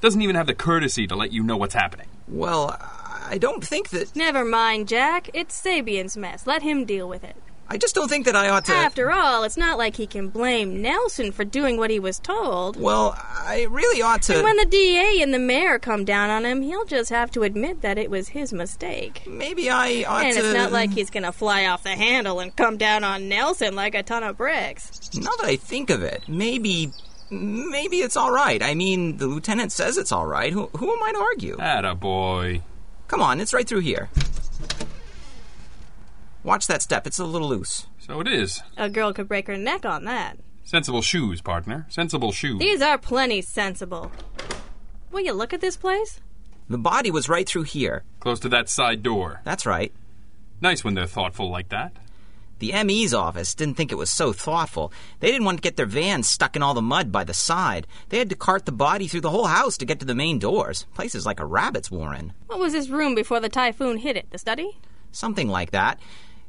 [0.00, 2.08] Doesn't even have the courtesy to let you know what's happening.
[2.28, 2.76] Well,
[3.32, 4.14] I don't think that.
[4.14, 5.30] Never mind, Jack.
[5.32, 6.46] It's Sabian's mess.
[6.46, 7.34] Let him deal with it.
[7.66, 8.74] I just don't think that I ought to.
[8.74, 12.76] After all, it's not like he can blame Nelson for doing what he was told.
[12.78, 14.34] Well, I really ought to.
[14.34, 17.42] And when the DA and the mayor come down on him, he'll just have to
[17.42, 19.22] admit that it was his mistake.
[19.26, 20.38] Maybe I ought and to.
[20.40, 23.74] And it's not like he's gonna fly off the handle and come down on Nelson
[23.74, 25.10] like a ton of bricks.
[25.14, 26.92] Now that I think of it, maybe.
[27.30, 28.62] Maybe it's all right.
[28.62, 30.52] I mean, the lieutenant says it's all right.
[30.52, 31.56] Who, who am I to argue?
[31.58, 32.60] Atta boy.
[33.12, 34.08] Come on, it's right through here.
[36.42, 37.06] Watch that step.
[37.06, 37.86] It's a little loose.
[37.98, 38.62] So it is.
[38.78, 40.38] A girl could break her neck on that.
[40.64, 41.84] Sensible shoes, partner.
[41.90, 42.58] Sensible shoes.
[42.58, 44.10] These are plenty sensible.
[45.10, 46.20] Will you look at this place?
[46.70, 48.02] The body was right through here.
[48.18, 49.42] Close to that side door.
[49.44, 49.92] That's right.
[50.62, 51.92] Nice when they're thoughtful like that.
[52.62, 54.92] The ME's office didn't think it was so thoughtful.
[55.18, 57.88] They didn't want to get their van stuck in all the mud by the side.
[58.08, 60.38] They had to cart the body through the whole house to get to the main
[60.38, 60.86] doors.
[60.94, 62.34] Place is like a rabbit's warren.
[62.46, 64.30] What was this room before the typhoon hit it?
[64.30, 64.78] The study?
[65.10, 65.98] Something like that.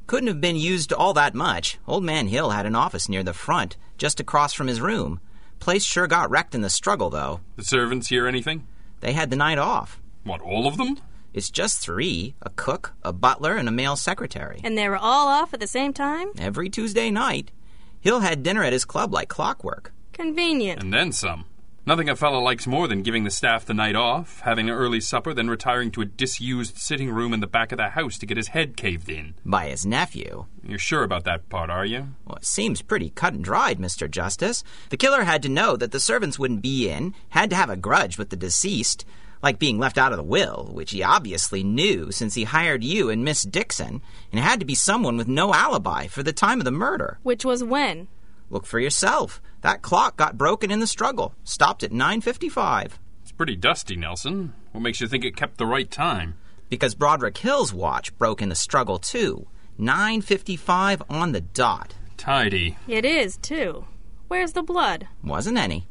[0.05, 1.80] Couldn't have been used all that much.
[1.88, 5.20] Old Man Hill had an office near the front, just across from his room.
[5.57, 7.39] Place sure got wrecked in the struggle, though.
[7.55, 8.68] The servants hear anything?
[8.99, 9.99] They had the night off.
[10.26, 10.99] What, all of them?
[11.34, 14.61] It's just three a cook, a butler, and a male secretary.
[14.63, 16.29] And they were all off at the same time?
[16.38, 17.51] Every Tuesday night.
[17.99, 19.91] Hill had dinner at his club like clockwork.
[20.11, 20.84] Convenient.
[20.84, 21.45] And then some.
[21.86, 25.01] Nothing a fellow likes more than giving the staff the night off, having an early
[25.01, 28.25] supper, then retiring to a disused sitting room in the back of the house to
[28.25, 29.34] get his head caved in.
[29.43, 30.45] By his nephew.
[30.65, 32.09] You're sure about that part, are you?
[32.25, 34.09] Well, it seems pretty cut and dried, Mr.
[34.09, 34.63] Justice.
[34.91, 37.75] The killer had to know that the servants wouldn't be in, had to have a
[37.75, 39.03] grudge with the deceased,
[39.44, 43.10] like being left out of the will, which he obviously knew since he hired you
[43.10, 46.60] and Miss Dixon, and it had to be someone with no alibi for the time
[46.60, 47.20] of the murder.
[47.22, 48.08] Which was when?
[48.50, 49.41] Look for yourself.
[49.62, 51.36] That clock got broken in the struggle.
[51.44, 53.00] Stopped at 9:55.
[53.22, 54.54] It's pretty dusty, Nelson.
[54.72, 56.36] What makes you think it kept the right time?
[56.70, 59.48] Because Broderick Hill's watch broke in the struggle too.
[59.78, 61.96] 9:55 on the dot.
[62.16, 62.78] Tidy.
[62.88, 63.86] It is, too.
[64.30, 65.08] Where's the blood?
[65.24, 65.88] Wasn't any.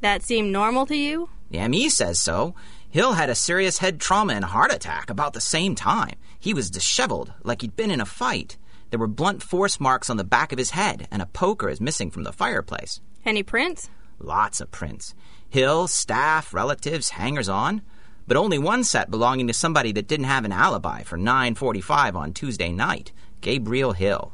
[0.00, 1.28] That seemed normal to you?
[1.50, 2.54] The ME says so.
[2.96, 6.14] Hill had a serious head trauma and heart attack about the same time.
[6.38, 8.56] He was disheveled, like he'd been in a fight.
[8.88, 11.78] There were blunt force marks on the back of his head, and a poker is
[11.78, 13.02] missing from the fireplace.
[13.26, 13.90] Any prints?
[14.18, 15.14] Lots of prints.
[15.50, 17.82] Hill, staff, relatives, hangers on.
[18.26, 22.32] But only one set belonging to somebody that didn't have an alibi for 9:45 on
[22.32, 23.12] Tuesday night.
[23.42, 24.32] Gabriel Hill.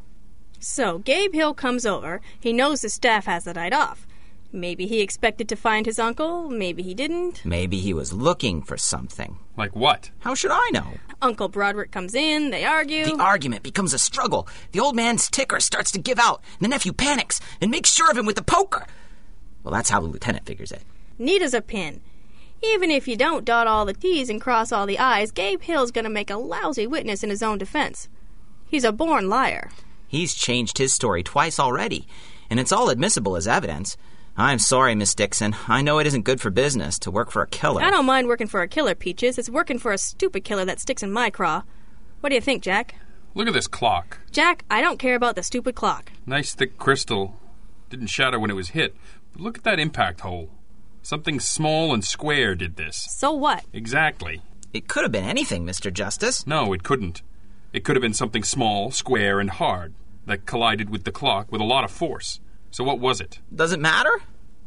[0.60, 2.20] So, Gabe Hill comes over.
[2.38, 4.06] He knows the staff has the night off.
[4.54, 7.42] Maybe he expected to find his uncle, maybe he didn't.
[7.42, 9.38] Maybe he was looking for something.
[9.56, 10.10] Like what?
[10.20, 10.98] How should I know?
[11.22, 13.04] Uncle Broderick comes in, they argue.
[13.06, 14.46] The argument becomes a struggle.
[14.72, 16.42] The old man's ticker starts to give out.
[16.58, 18.86] and The nephew panics and makes sure of him with the poker.
[19.64, 20.82] Well, that's how the lieutenant figures it.
[21.18, 22.02] Neat as a pin.
[22.62, 25.90] Even if you don't dot all the T's and cross all the I's, Gabe Hill's
[25.92, 28.08] gonna make a lousy witness in his own defense.
[28.68, 29.70] He's a born liar.
[30.08, 32.06] He's changed his story twice already,
[32.50, 33.96] and it's all admissible as evidence.
[34.36, 35.54] I'm sorry, Miss Dixon.
[35.68, 37.82] I know it isn't good for business to work for a killer.
[37.82, 39.36] I don't mind working for a killer, Peaches.
[39.38, 41.62] It's working for a stupid killer that sticks in my craw.
[42.20, 42.94] What do you think, Jack?
[43.34, 44.20] Look at this clock.
[44.30, 46.12] Jack, I don't care about the stupid clock.
[46.24, 47.38] Nice thick crystal.
[47.90, 48.96] Didn't shatter when it was hit.
[49.32, 50.50] But look at that impact hole.
[51.02, 52.96] Something small and square did this.
[52.96, 53.64] So what?
[53.72, 54.40] Exactly.
[54.72, 55.92] It could have been anything, Mr.
[55.92, 56.46] Justice.
[56.46, 57.20] No, it couldn't.
[57.74, 59.92] It could have been something small, square, and hard
[60.24, 62.40] that collided with the clock with a lot of force.
[62.72, 63.38] So what was it?
[63.54, 64.22] Does it matter?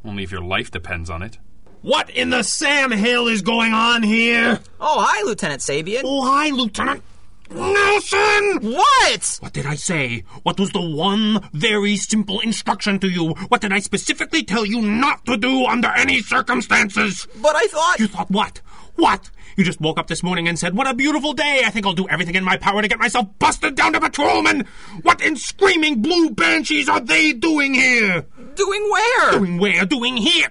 [0.05, 1.39] Only if your life depends on it.
[1.81, 4.59] What in the Sam Hill is going on here?
[4.79, 6.01] Oh, hi, Lieutenant Sabian.
[6.03, 7.01] Oh, hi, Lieutenant
[7.49, 8.71] Nelson!
[8.73, 9.37] What?
[9.39, 10.23] What did I say?
[10.43, 13.33] What was the one very simple instruction to you?
[13.49, 17.27] What did I specifically tell you not to do under any circumstances?
[17.41, 17.99] But I thought.
[17.99, 18.61] You thought what?
[18.95, 19.29] What?
[19.55, 21.61] You just woke up this morning and said, What a beautiful day!
[21.65, 24.67] I think I'll do everything in my power to get myself busted down to patrolman!
[25.01, 28.25] What in screaming blue banshees are they doing here?
[28.55, 29.31] Doing where?
[29.31, 29.85] Doing where?
[29.85, 30.49] Doing here?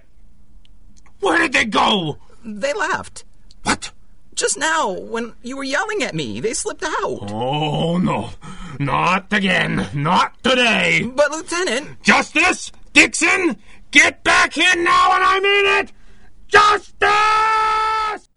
[1.20, 2.18] Where did they go?
[2.44, 3.24] They left.
[3.62, 3.92] What?
[4.34, 7.30] Just now, when you were yelling at me, they slipped out.
[7.30, 8.30] Oh, no.
[8.80, 9.86] Not again.
[9.94, 11.08] Not today.
[11.14, 12.02] But, Lieutenant.
[12.02, 12.72] Justice!
[12.92, 13.56] Dixon!
[13.90, 15.92] Get back here now and I mean it!
[16.48, 18.28] Justice!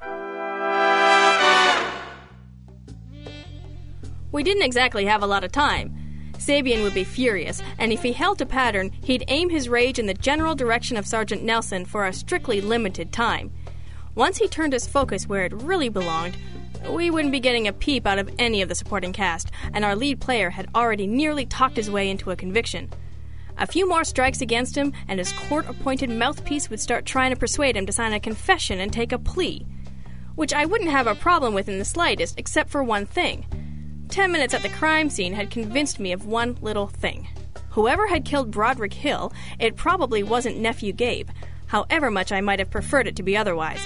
[4.38, 6.32] We didn't exactly have a lot of time.
[6.34, 10.06] Sabian would be furious, and if he held to pattern, he'd aim his rage in
[10.06, 13.52] the general direction of Sergeant Nelson for a strictly limited time.
[14.14, 16.38] Once he turned his focus where it really belonged,
[16.88, 19.96] we wouldn't be getting a peep out of any of the supporting cast, and our
[19.96, 22.92] lead player had already nearly talked his way into a conviction.
[23.58, 27.40] A few more strikes against him, and his court appointed mouthpiece would start trying to
[27.40, 29.66] persuade him to sign a confession and take a plea.
[30.36, 33.48] Which I wouldn't have a problem with in the slightest, except for one thing.
[34.10, 37.28] Ten minutes at the crime scene had convinced me of one little thing.
[37.72, 41.30] Whoever had killed Broderick Hill, it probably wasn't Nephew Gabe,
[41.68, 43.82] however much I might have preferred it to be otherwise.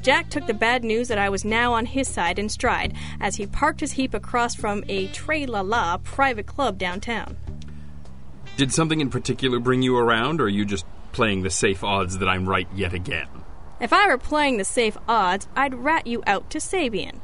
[0.00, 3.36] Jack took the bad news that I was now on his side in stride as
[3.36, 7.36] he parked his heap across from a Trey La La private club downtown.
[8.56, 12.18] Did something in particular bring you around, or are you just playing the safe odds
[12.18, 13.28] that I'm right yet again?
[13.80, 17.20] If I were playing the safe odds, I'd rat you out to Sabian.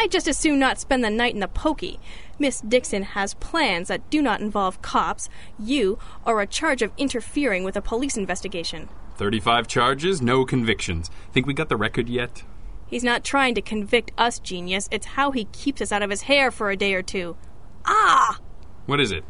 [0.00, 2.00] I'd just as soon not spend the night in the pokey.
[2.38, 5.28] Miss Dixon has plans that do not involve cops,
[5.58, 8.88] you, or a charge of interfering with a police investigation.
[9.16, 11.10] 35 charges, no convictions.
[11.32, 12.44] Think we got the record yet?
[12.86, 14.88] He's not trying to convict us, genius.
[14.90, 17.36] It's how he keeps us out of his hair for a day or two.
[17.84, 18.38] Ah!
[18.86, 19.22] What is it?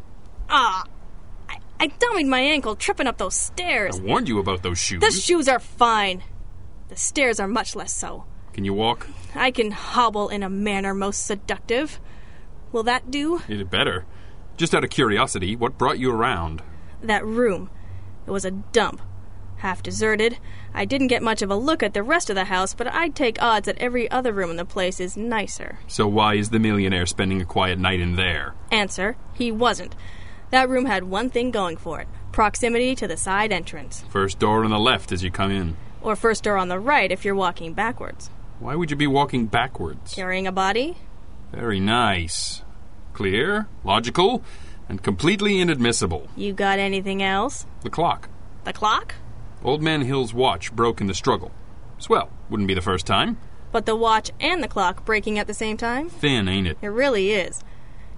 [0.48, 0.84] Ah!
[1.48, 3.98] I, I dummied my ankle tripping up those stairs.
[3.98, 5.00] I warned you about those shoes.
[5.00, 6.22] The shoes are fine.
[6.90, 8.24] The stairs are much less so.
[8.52, 9.08] Can you walk?
[9.34, 12.00] I can hobble in a manner most seductive.
[12.72, 13.42] Will that do?
[13.48, 14.06] It better.
[14.56, 16.62] Just out of curiosity, what brought you around?
[17.02, 17.70] That room.
[18.26, 19.02] It was a dump.
[19.56, 20.38] Half deserted.
[20.72, 23.14] I didn't get much of a look at the rest of the house, but I'd
[23.14, 25.78] take odds that every other room in the place is nicer.
[25.86, 28.54] So why is the millionaire spending a quiet night in there?
[28.70, 29.94] Answer He wasn't.
[30.50, 34.04] That room had one thing going for it proximity to the side entrance.
[34.08, 35.76] First door on the left as you come in.
[36.00, 38.30] Or first door on the right if you're walking backwards.
[38.60, 40.14] Why would you be walking backwards?
[40.14, 40.98] Carrying a body?
[41.50, 42.62] Very nice.
[43.14, 44.44] Clear, logical,
[44.86, 46.28] and completely inadmissible.
[46.36, 47.64] You got anything else?
[47.82, 48.28] The clock.
[48.64, 49.14] The clock?
[49.64, 51.52] Old Man Hill's watch broke in the struggle.
[51.96, 53.38] Swell, wouldn't be the first time.
[53.72, 56.10] But the watch and the clock breaking at the same time?
[56.10, 56.76] Thin, ain't it?
[56.82, 57.64] It really is.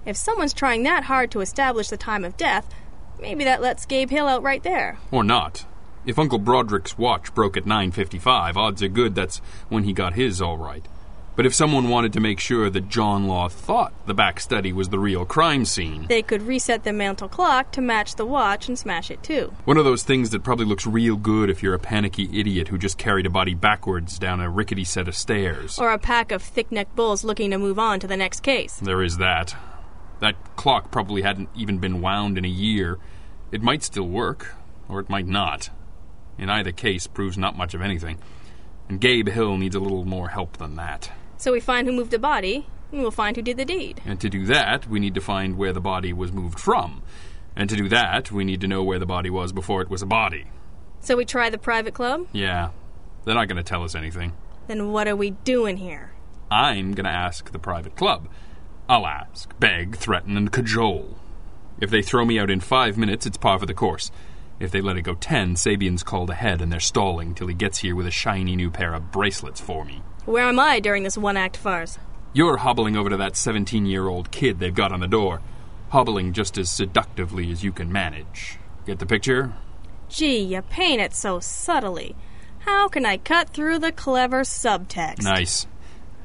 [0.05, 2.67] If someone's trying that hard to establish the time of death,
[3.21, 4.97] maybe that lets Gabe Hill out right there.
[5.09, 5.65] Or not.
[6.05, 9.37] If Uncle Broderick's watch broke at 9:55, odds are good that's
[9.69, 10.85] when he got his all right.
[11.35, 14.89] But if someone wanted to make sure that John Law thought the back study was
[14.89, 18.77] the real crime scene, They could reset the mantle clock to match the watch and
[18.77, 19.51] smash it too.
[19.65, 22.77] one of those things that probably looks real good if you're a panicky idiot who
[22.77, 25.79] just carried a body backwards down a rickety set of stairs.
[25.79, 28.75] Or a pack of thick necked bulls looking to move on to the next case.
[28.83, 29.55] There is that.
[30.19, 32.99] That clock probably hadn't even been wound in a year.
[33.51, 34.53] It might still work,
[34.87, 35.69] or it might not.
[36.37, 38.17] In either case, proves not much of anything.
[38.89, 41.11] And Gabe Hill needs a little more help than that.
[41.37, 44.01] So we find who moved the body, and we'll find who did the deed.
[44.05, 47.03] And to do that, we need to find where the body was moved from.
[47.55, 50.01] And to do that, we need to know where the body was before it was
[50.01, 50.47] a body.
[50.99, 52.27] So we try the private club?
[52.31, 52.69] Yeah,
[53.25, 54.33] they're not going to tell us anything.
[54.67, 56.13] Then what are we doing here?
[56.49, 58.29] I'm going to ask the private club.
[58.87, 61.17] I'll ask, beg, threaten, and cajole.
[61.79, 64.11] If they throw me out in five minutes, it's par for the course.
[64.63, 67.79] If they let it go ten, Sabian's called ahead and they're stalling till he gets
[67.79, 70.01] here with a shiny new pair of bracelets for me.
[70.23, 71.99] Where am I during this one act farce?
[72.31, 75.41] You're hobbling over to that 17 year old kid they've got on the door,
[75.89, 78.57] hobbling just as seductively as you can manage.
[78.85, 79.53] Get the picture?
[80.07, 82.15] Gee, you paint it so subtly.
[82.59, 85.23] How can I cut through the clever subtext?
[85.23, 85.67] Nice.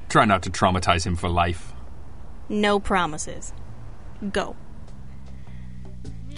[0.08, 1.72] Try not to traumatize him for life.
[2.48, 3.52] No promises.
[4.30, 4.54] Go.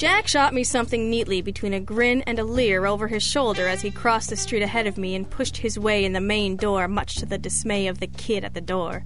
[0.01, 3.83] Jack shot me something neatly between a grin and a leer over his shoulder as
[3.83, 6.89] he crossed the street ahead of me and pushed his way in the main door,
[6.89, 9.05] much to the dismay of the kid at the door.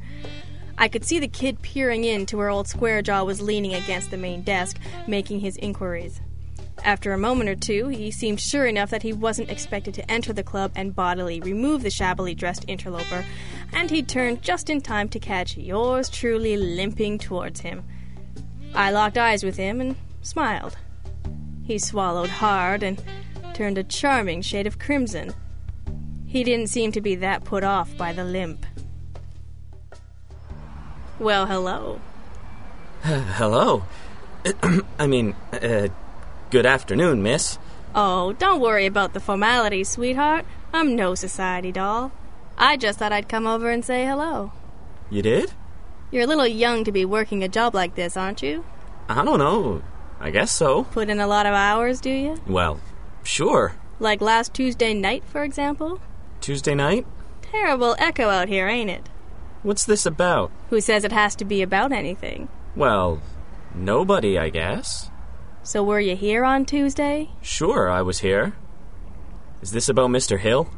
[0.78, 4.16] I could see the kid peering in to where old Squarejaw was leaning against the
[4.16, 4.78] main desk,
[5.08, 6.20] making his inquiries.
[6.84, 10.32] After a moment or two, he seemed sure enough that he wasn't expected to enter
[10.32, 13.26] the club and bodily remove the shabbily dressed interloper,
[13.72, 17.82] and he turned just in time to catch yours truly limping towards him.
[18.76, 20.76] I locked eyes with him and smiled.
[21.64, 23.02] He swallowed hard and
[23.54, 25.32] turned a charming shade of crimson.
[26.26, 28.66] He didn't seem to be that put off by the limp.
[31.18, 32.00] Well, hello.
[33.02, 33.84] Hello.
[34.98, 35.88] I mean, uh,
[36.50, 37.58] good afternoon, miss.
[37.94, 40.44] Oh, don't worry about the formalities, sweetheart.
[40.72, 42.12] I'm no society doll.
[42.58, 44.52] I just thought I'd come over and say hello.
[45.10, 45.52] You did?
[46.10, 48.64] You're a little young to be working a job like this, aren't you?
[49.08, 49.82] I don't know.
[50.24, 50.84] I guess so.
[50.84, 52.40] Put in a lot of hours, do you?
[52.46, 52.80] Well,
[53.24, 53.74] sure.
[53.98, 56.00] Like last Tuesday night, for example?
[56.40, 57.06] Tuesday night?
[57.42, 59.10] Terrible echo out here, ain't it?
[59.62, 60.50] What's this about?
[60.70, 62.48] Who says it has to be about anything?
[62.74, 63.20] Well,
[63.74, 65.10] nobody, I guess.
[65.62, 67.28] So were you here on Tuesday?
[67.42, 68.54] Sure, I was here.
[69.60, 70.38] Is this about Mr.
[70.38, 70.70] Hill?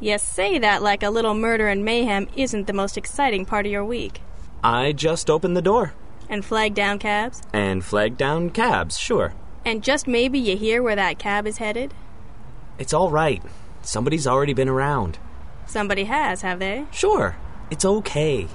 [0.00, 3.72] You say that like a little murder and mayhem isn't the most exciting part of
[3.72, 4.22] your week.
[4.64, 5.92] I just opened the door.
[6.28, 7.42] And flag down cabs?
[7.52, 9.34] And flag down cabs, sure.
[9.64, 11.94] And just maybe you hear where that cab is headed?
[12.78, 13.42] It's all right.
[13.82, 15.18] Somebody's already been around.
[15.66, 16.86] Somebody has, have they?
[16.92, 17.36] Sure.
[17.70, 18.48] It's okay.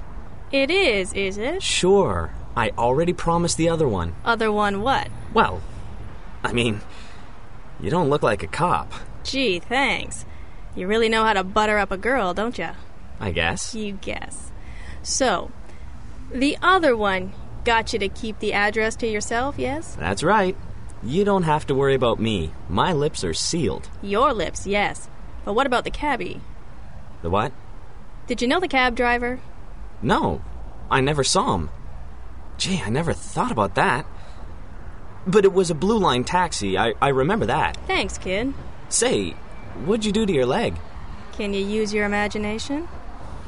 [0.50, 1.62] It is, is it?
[1.62, 2.32] Sure.
[2.56, 4.14] I already promised the other one.
[4.24, 5.08] Other one what?
[5.32, 5.62] Well,
[6.44, 6.80] I mean,
[7.80, 8.92] you don't look like a cop,
[9.24, 10.24] Gee, thanks.
[10.74, 12.70] You really know how to butter up a girl, don't you?
[13.20, 13.74] I guess.
[13.74, 14.50] You guess.
[15.02, 15.50] So,
[16.32, 17.32] the other one
[17.64, 19.94] got you to keep the address to yourself, yes?
[19.96, 20.56] That's right.
[21.02, 22.52] You don't have to worry about me.
[22.68, 23.88] My lips are sealed.
[24.02, 25.08] Your lips, yes.
[25.44, 26.40] But what about the cabbie?
[27.22, 27.52] The what?
[28.26, 29.40] Did you know the cab driver?
[30.00, 30.42] No,
[30.90, 31.70] I never saw him.
[32.56, 34.06] Gee, I never thought about that.
[35.26, 36.78] But it was a blue line taxi.
[36.78, 37.76] I, I remember that.
[37.86, 38.54] Thanks, kid.
[38.88, 39.30] Say,
[39.84, 40.76] what'd you do to your leg?
[41.32, 42.88] Can you use your imagination?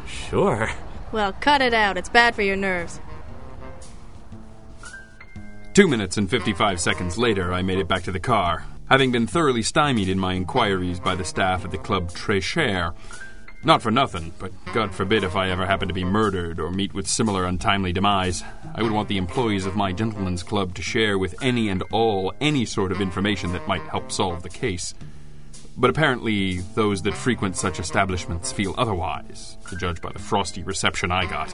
[0.06, 0.70] Sure.
[1.12, 1.96] Well, cut it out.
[1.96, 2.98] It's bad for your nerves.
[5.74, 9.26] Two minutes and 55 seconds later, I made it back to the car, having been
[9.26, 12.94] thoroughly stymied in my inquiries by the staff at the Club Très Cher.
[13.64, 16.94] Not for nothing, but God forbid if I ever happen to be murdered or meet
[16.94, 21.18] with similar untimely demise, I would want the employees of my gentleman's club to share
[21.18, 24.94] with any and all any sort of information that might help solve the case.
[25.76, 31.10] But apparently, those that frequent such establishments feel otherwise, to judge by the frosty reception
[31.10, 31.52] I got.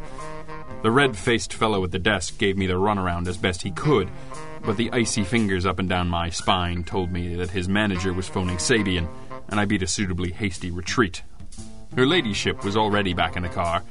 [0.82, 4.08] The red faced fellow at the desk gave me the runaround as best he could,
[4.64, 8.28] but the icy fingers up and down my spine told me that his manager was
[8.28, 9.06] phoning Sabian,
[9.48, 11.22] and I beat a suitably hasty retreat.
[11.96, 13.82] Her ladyship was already back in the car,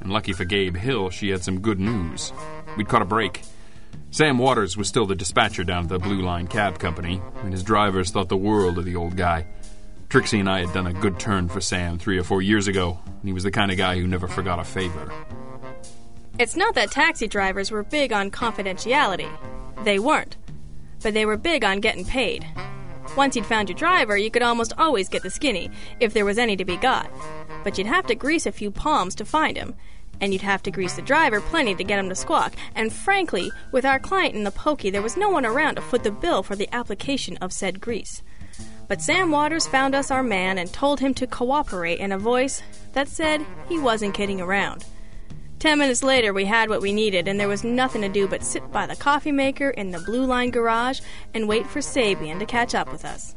[0.00, 2.30] and lucky for Gabe Hill, she had some good news.
[2.76, 3.40] We'd caught a break.
[4.10, 7.62] Sam Waters was still the dispatcher down at the Blue Line Cab Company, and his
[7.62, 9.46] drivers thought the world of the old guy.
[10.10, 12.98] Trixie and I had done a good turn for Sam three or four years ago,
[13.06, 15.10] and he was the kind of guy who never forgot a favor.
[16.36, 19.30] It's not that taxi drivers were big on confidentiality.
[19.84, 20.36] They weren't.
[21.00, 22.44] But they were big on getting paid.
[23.16, 25.70] Once you'd found your driver, you could almost always get the skinny,
[26.00, 27.08] if there was any to be got.
[27.62, 29.76] But you'd have to grease a few palms to find him,
[30.20, 32.54] and you'd have to grease the driver plenty to get him to squawk.
[32.74, 36.02] And frankly, with our client in the pokey, there was no one around to foot
[36.02, 38.22] the bill for the application of said grease.
[38.88, 42.60] But Sam Waters found us our man and told him to cooperate in a voice
[42.92, 44.84] that said he wasn't kidding around.
[45.64, 48.44] Ten minutes later, we had what we needed, and there was nothing to do but
[48.44, 51.00] sit by the coffee maker in the Blue Line garage
[51.32, 53.34] and wait for Sabian to catch up with us.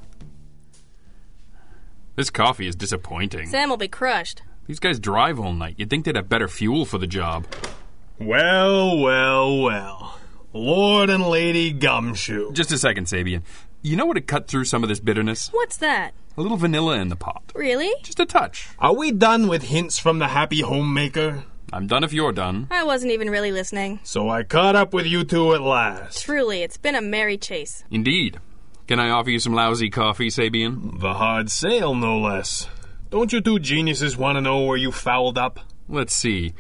[2.18, 3.48] This coffee is disappointing.
[3.48, 4.42] Sam will be crushed.
[4.66, 5.76] These guys drive all night.
[5.78, 7.48] You'd think they'd have better fuel for the job.
[8.20, 10.20] Well, well, well.
[10.52, 12.52] Lord and Lady Gumshoe.
[12.52, 13.44] Just a second, Sabian.
[13.82, 15.48] You know what to cut through some of this bitterness?
[15.54, 16.14] What's that?
[16.36, 17.54] A little vanilla in the pot.
[17.56, 17.94] Really?
[18.04, 18.68] Just a touch.
[18.80, 21.46] Are we done with hints from the happy homemaker?
[21.74, 22.68] I'm done if you're done.
[22.72, 24.00] I wasn't even really listening.
[24.04, 26.24] So I caught up with you two at last.
[26.24, 27.84] Truly, it's been a merry chase.
[27.92, 28.40] Indeed.
[28.88, 31.02] Can I offer you some lousy coffee, Sabian?
[31.02, 32.70] The hard sale, no less.
[33.10, 35.60] Don't you two geniuses want to know where you fouled up?
[35.90, 36.54] Let's see.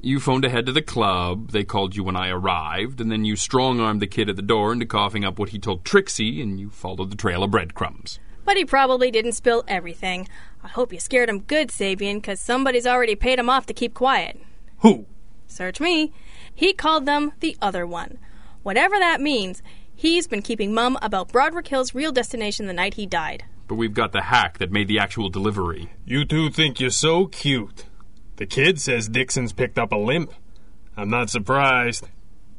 [0.00, 3.34] You phoned ahead to the club, they called you when I arrived, and then you
[3.36, 6.58] strong armed the kid at the door into coughing up what he told Trixie, and
[6.58, 8.20] you followed the trail of breadcrumbs.
[8.44, 10.28] But he probably didn't spill everything.
[10.62, 13.94] I hope you scared him good, Sabian, because somebody's already paid him off to keep
[13.94, 14.40] quiet.
[14.80, 15.06] Who?
[15.46, 16.12] Search me.
[16.54, 18.18] He called them the other one.
[18.62, 19.62] Whatever that means,
[19.94, 23.44] he's been keeping mum about Broderick Hill's real destination the night he died.
[23.66, 25.92] But we've got the hack that made the actual delivery.
[26.04, 27.84] You two think you're so cute.
[28.36, 30.32] The kid says Dixon's picked up a limp.
[30.96, 32.08] I'm not surprised.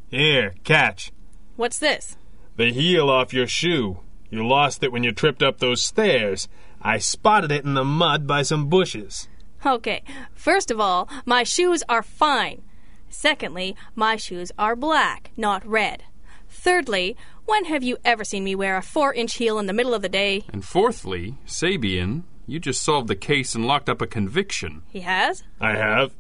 [0.10, 1.12] Here, catch.
[1.56, 2.18] What's this?
[2.58, 4.00] The heel off your shoe.
[4.30, 6.48] You lost it when you tripped up those stairs.
[6.82, 9.28] I spotted it in the mud by some bushes.
[9.66, 10.04] Okay,
[10.34, 12.62] first of all, my shoes are fine.
[13.10, 16.04] Secondly, my shoes are black, not red.
[16.48, 19.94] Thirdly, when have you ever seen me wear a four inch heel in the middle
[19.94, 20.44] of the day?
[20.54, 24.84] And fourthly, Sabian, you just solved the case and locked up a conviction.
[24.90, 25.44] He has?
[25.60, 26.12] I have.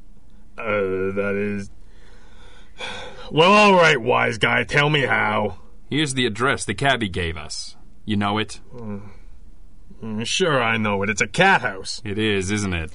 [0.58, 1.70] Uh, that is.
[3.32, 5.60] Well, all right, wise guy, tell me how.
[5.90, 7.76] Here's the address the cabbie gave us.
[8.06, 8.60] You know it?
[8.74, 11.10] Mm, Sure, I know it.
[11.10, 12.02] It's a cat house.
[12.06, 12.92] It is, isn't it?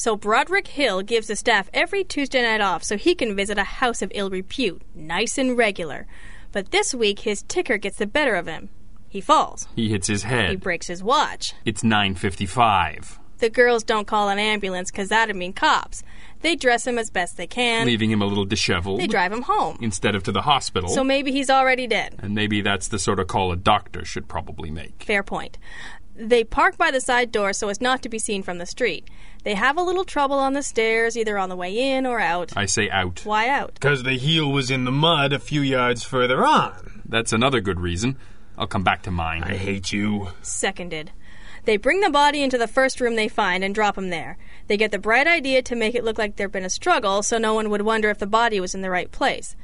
[0.00, 3.64] So Broderick Hill gives the staff every Tuesday night off so he can visit a
[3.64, 6.06] house of ill repute, nice and regular.
[6.52, 8.70] But this week his ticker gets the better of him.
[9.10, 9.68] He falls.
[9.76, 10.48] He hits his head.
[10.48, 11.52] He breaks his watch.
[11.66, 16.02] It's 9:55, The girls don't call an ambulance 'cause that'd mean cops.
[16.40, 17.84] They dress him as best they can.
[17.86, 19.76] leaving him a little disheveled They drive him home.
[19.82, 20.88] instead of to the hospital.
[20.88, 22.14] So maybe he's already dead.
[22.20, 25.02] and maybe that's the sort of call a doctor should probably make.
[25.04, 25.58] Fair point.
[26.16, 29.06] They park by the side door so as not to be seen from the street.
[29.42, 32.52] They have a little trouble on the stairs, either on the way in or out.
[32.56, 33.24] I say out.
[33.24, 33.74] Why out?
[33.74, 37.02] Because the heel was in the mud a few yards further on.
[37.06, 38.16] That's another good reason.
[38.58, 39.42] I'll come back to mine.
[39.42, 40.28] I hate you.
[40.42, 41.12] Seconded.
[41.64, 44.36] They bring the body into the first room they find and drop him there.
[44.66, 47.38] They get the bright idea to make it look like there'd been a struggle so
[47.38, 49.56] no one would wonder if the body was in the right place.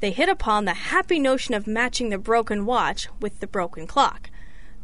[0.00, 4.30] They hit upon the happy notion of matching the broken watch with the broken clock.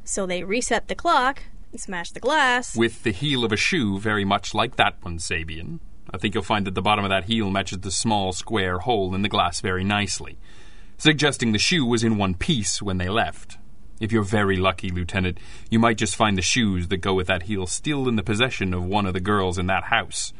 [0.04, 1.42] So they reset the clock
[1.78, 2.76] smash the glass.
[2.76, 5.80] With the heel of a shoe very much like that one, Sabian.
[6.10, 9.14] I think you'll find that the bottom of that heel matches the small square hole
[9.14, 10.38] in the glass very nicely,
[10.98, 13.58] suggesting the shoe was in one piece when they left.
[14.00, 15.38] If you're very lucky, Lieutenant,
[15.70, 18.74] you might just find the shoes that go with that heel still in the possession
[18.74, 20.32] of one of the girls in that house.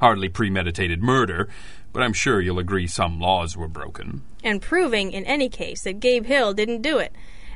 [0.00, 1.48] Hardly premeditated murder,
[1.92, 4.22] but I'm sure you'll agree some laws were broken.
[4.42, 7.14] and proving, in any case, that Gabe Hill didn't do it,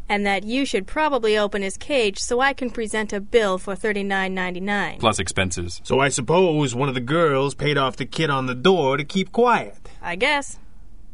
[0.08, 3.74] and that you should probably open his cage so I can present a bill for
[3.74, 4.98] thirty nine ninety nine.
[4.98, 5.80] Plus expenses.
[5.84, 9.04] So I suppose one of the girls paid off the kid on the door to
[9.04, 9.76] keep quiet.
[10.02, 10.58] I guess.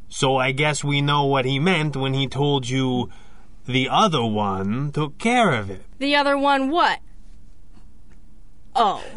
[0.08, 3.10] So I guess we know what he meant when he told you
[3.66, 5.82] the other one took care of it.
[5.98, 7.00] The other one, what?
[8.76, 9.02] Oh,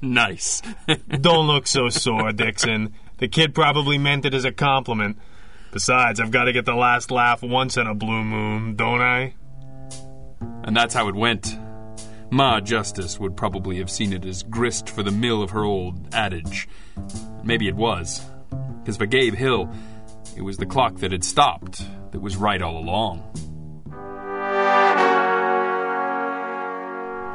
[0.00, 0.62] Nice.
[1.08, 2.94] Don't look so sore, Dixon.
[3.18, 5.18] The kid probably meant it as a compliment.
[5.76, 9.34] Besides, I've got to get the last laugh once in a blue moon, don't I?
[10.64, 11.54] And that's how it went.
[12.30, 16.14] Ma Justice would probably have seen it as grist for the mill of her old
[16.14, 16.66] adage.
[17.44, 18.24] Maybe it was.
[18.80, 19.70] Because for Gabe Hill,
[20.34, 23.30] it was the clock that had stopped that was right all along.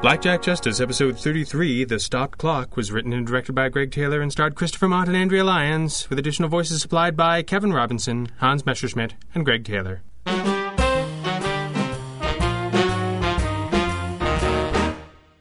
[0.01, 4.19] Black Jack Justice, episode 33, The Stopped Clock, was written and directed by Greg Taylor
[4.19, 8.65] and starred Christopher Mott and Andrea Lyons, with additional voices supplied by Kevin Robinson, Hans
[8.65, 10.01] Messerschmidt, and Greg Taylor.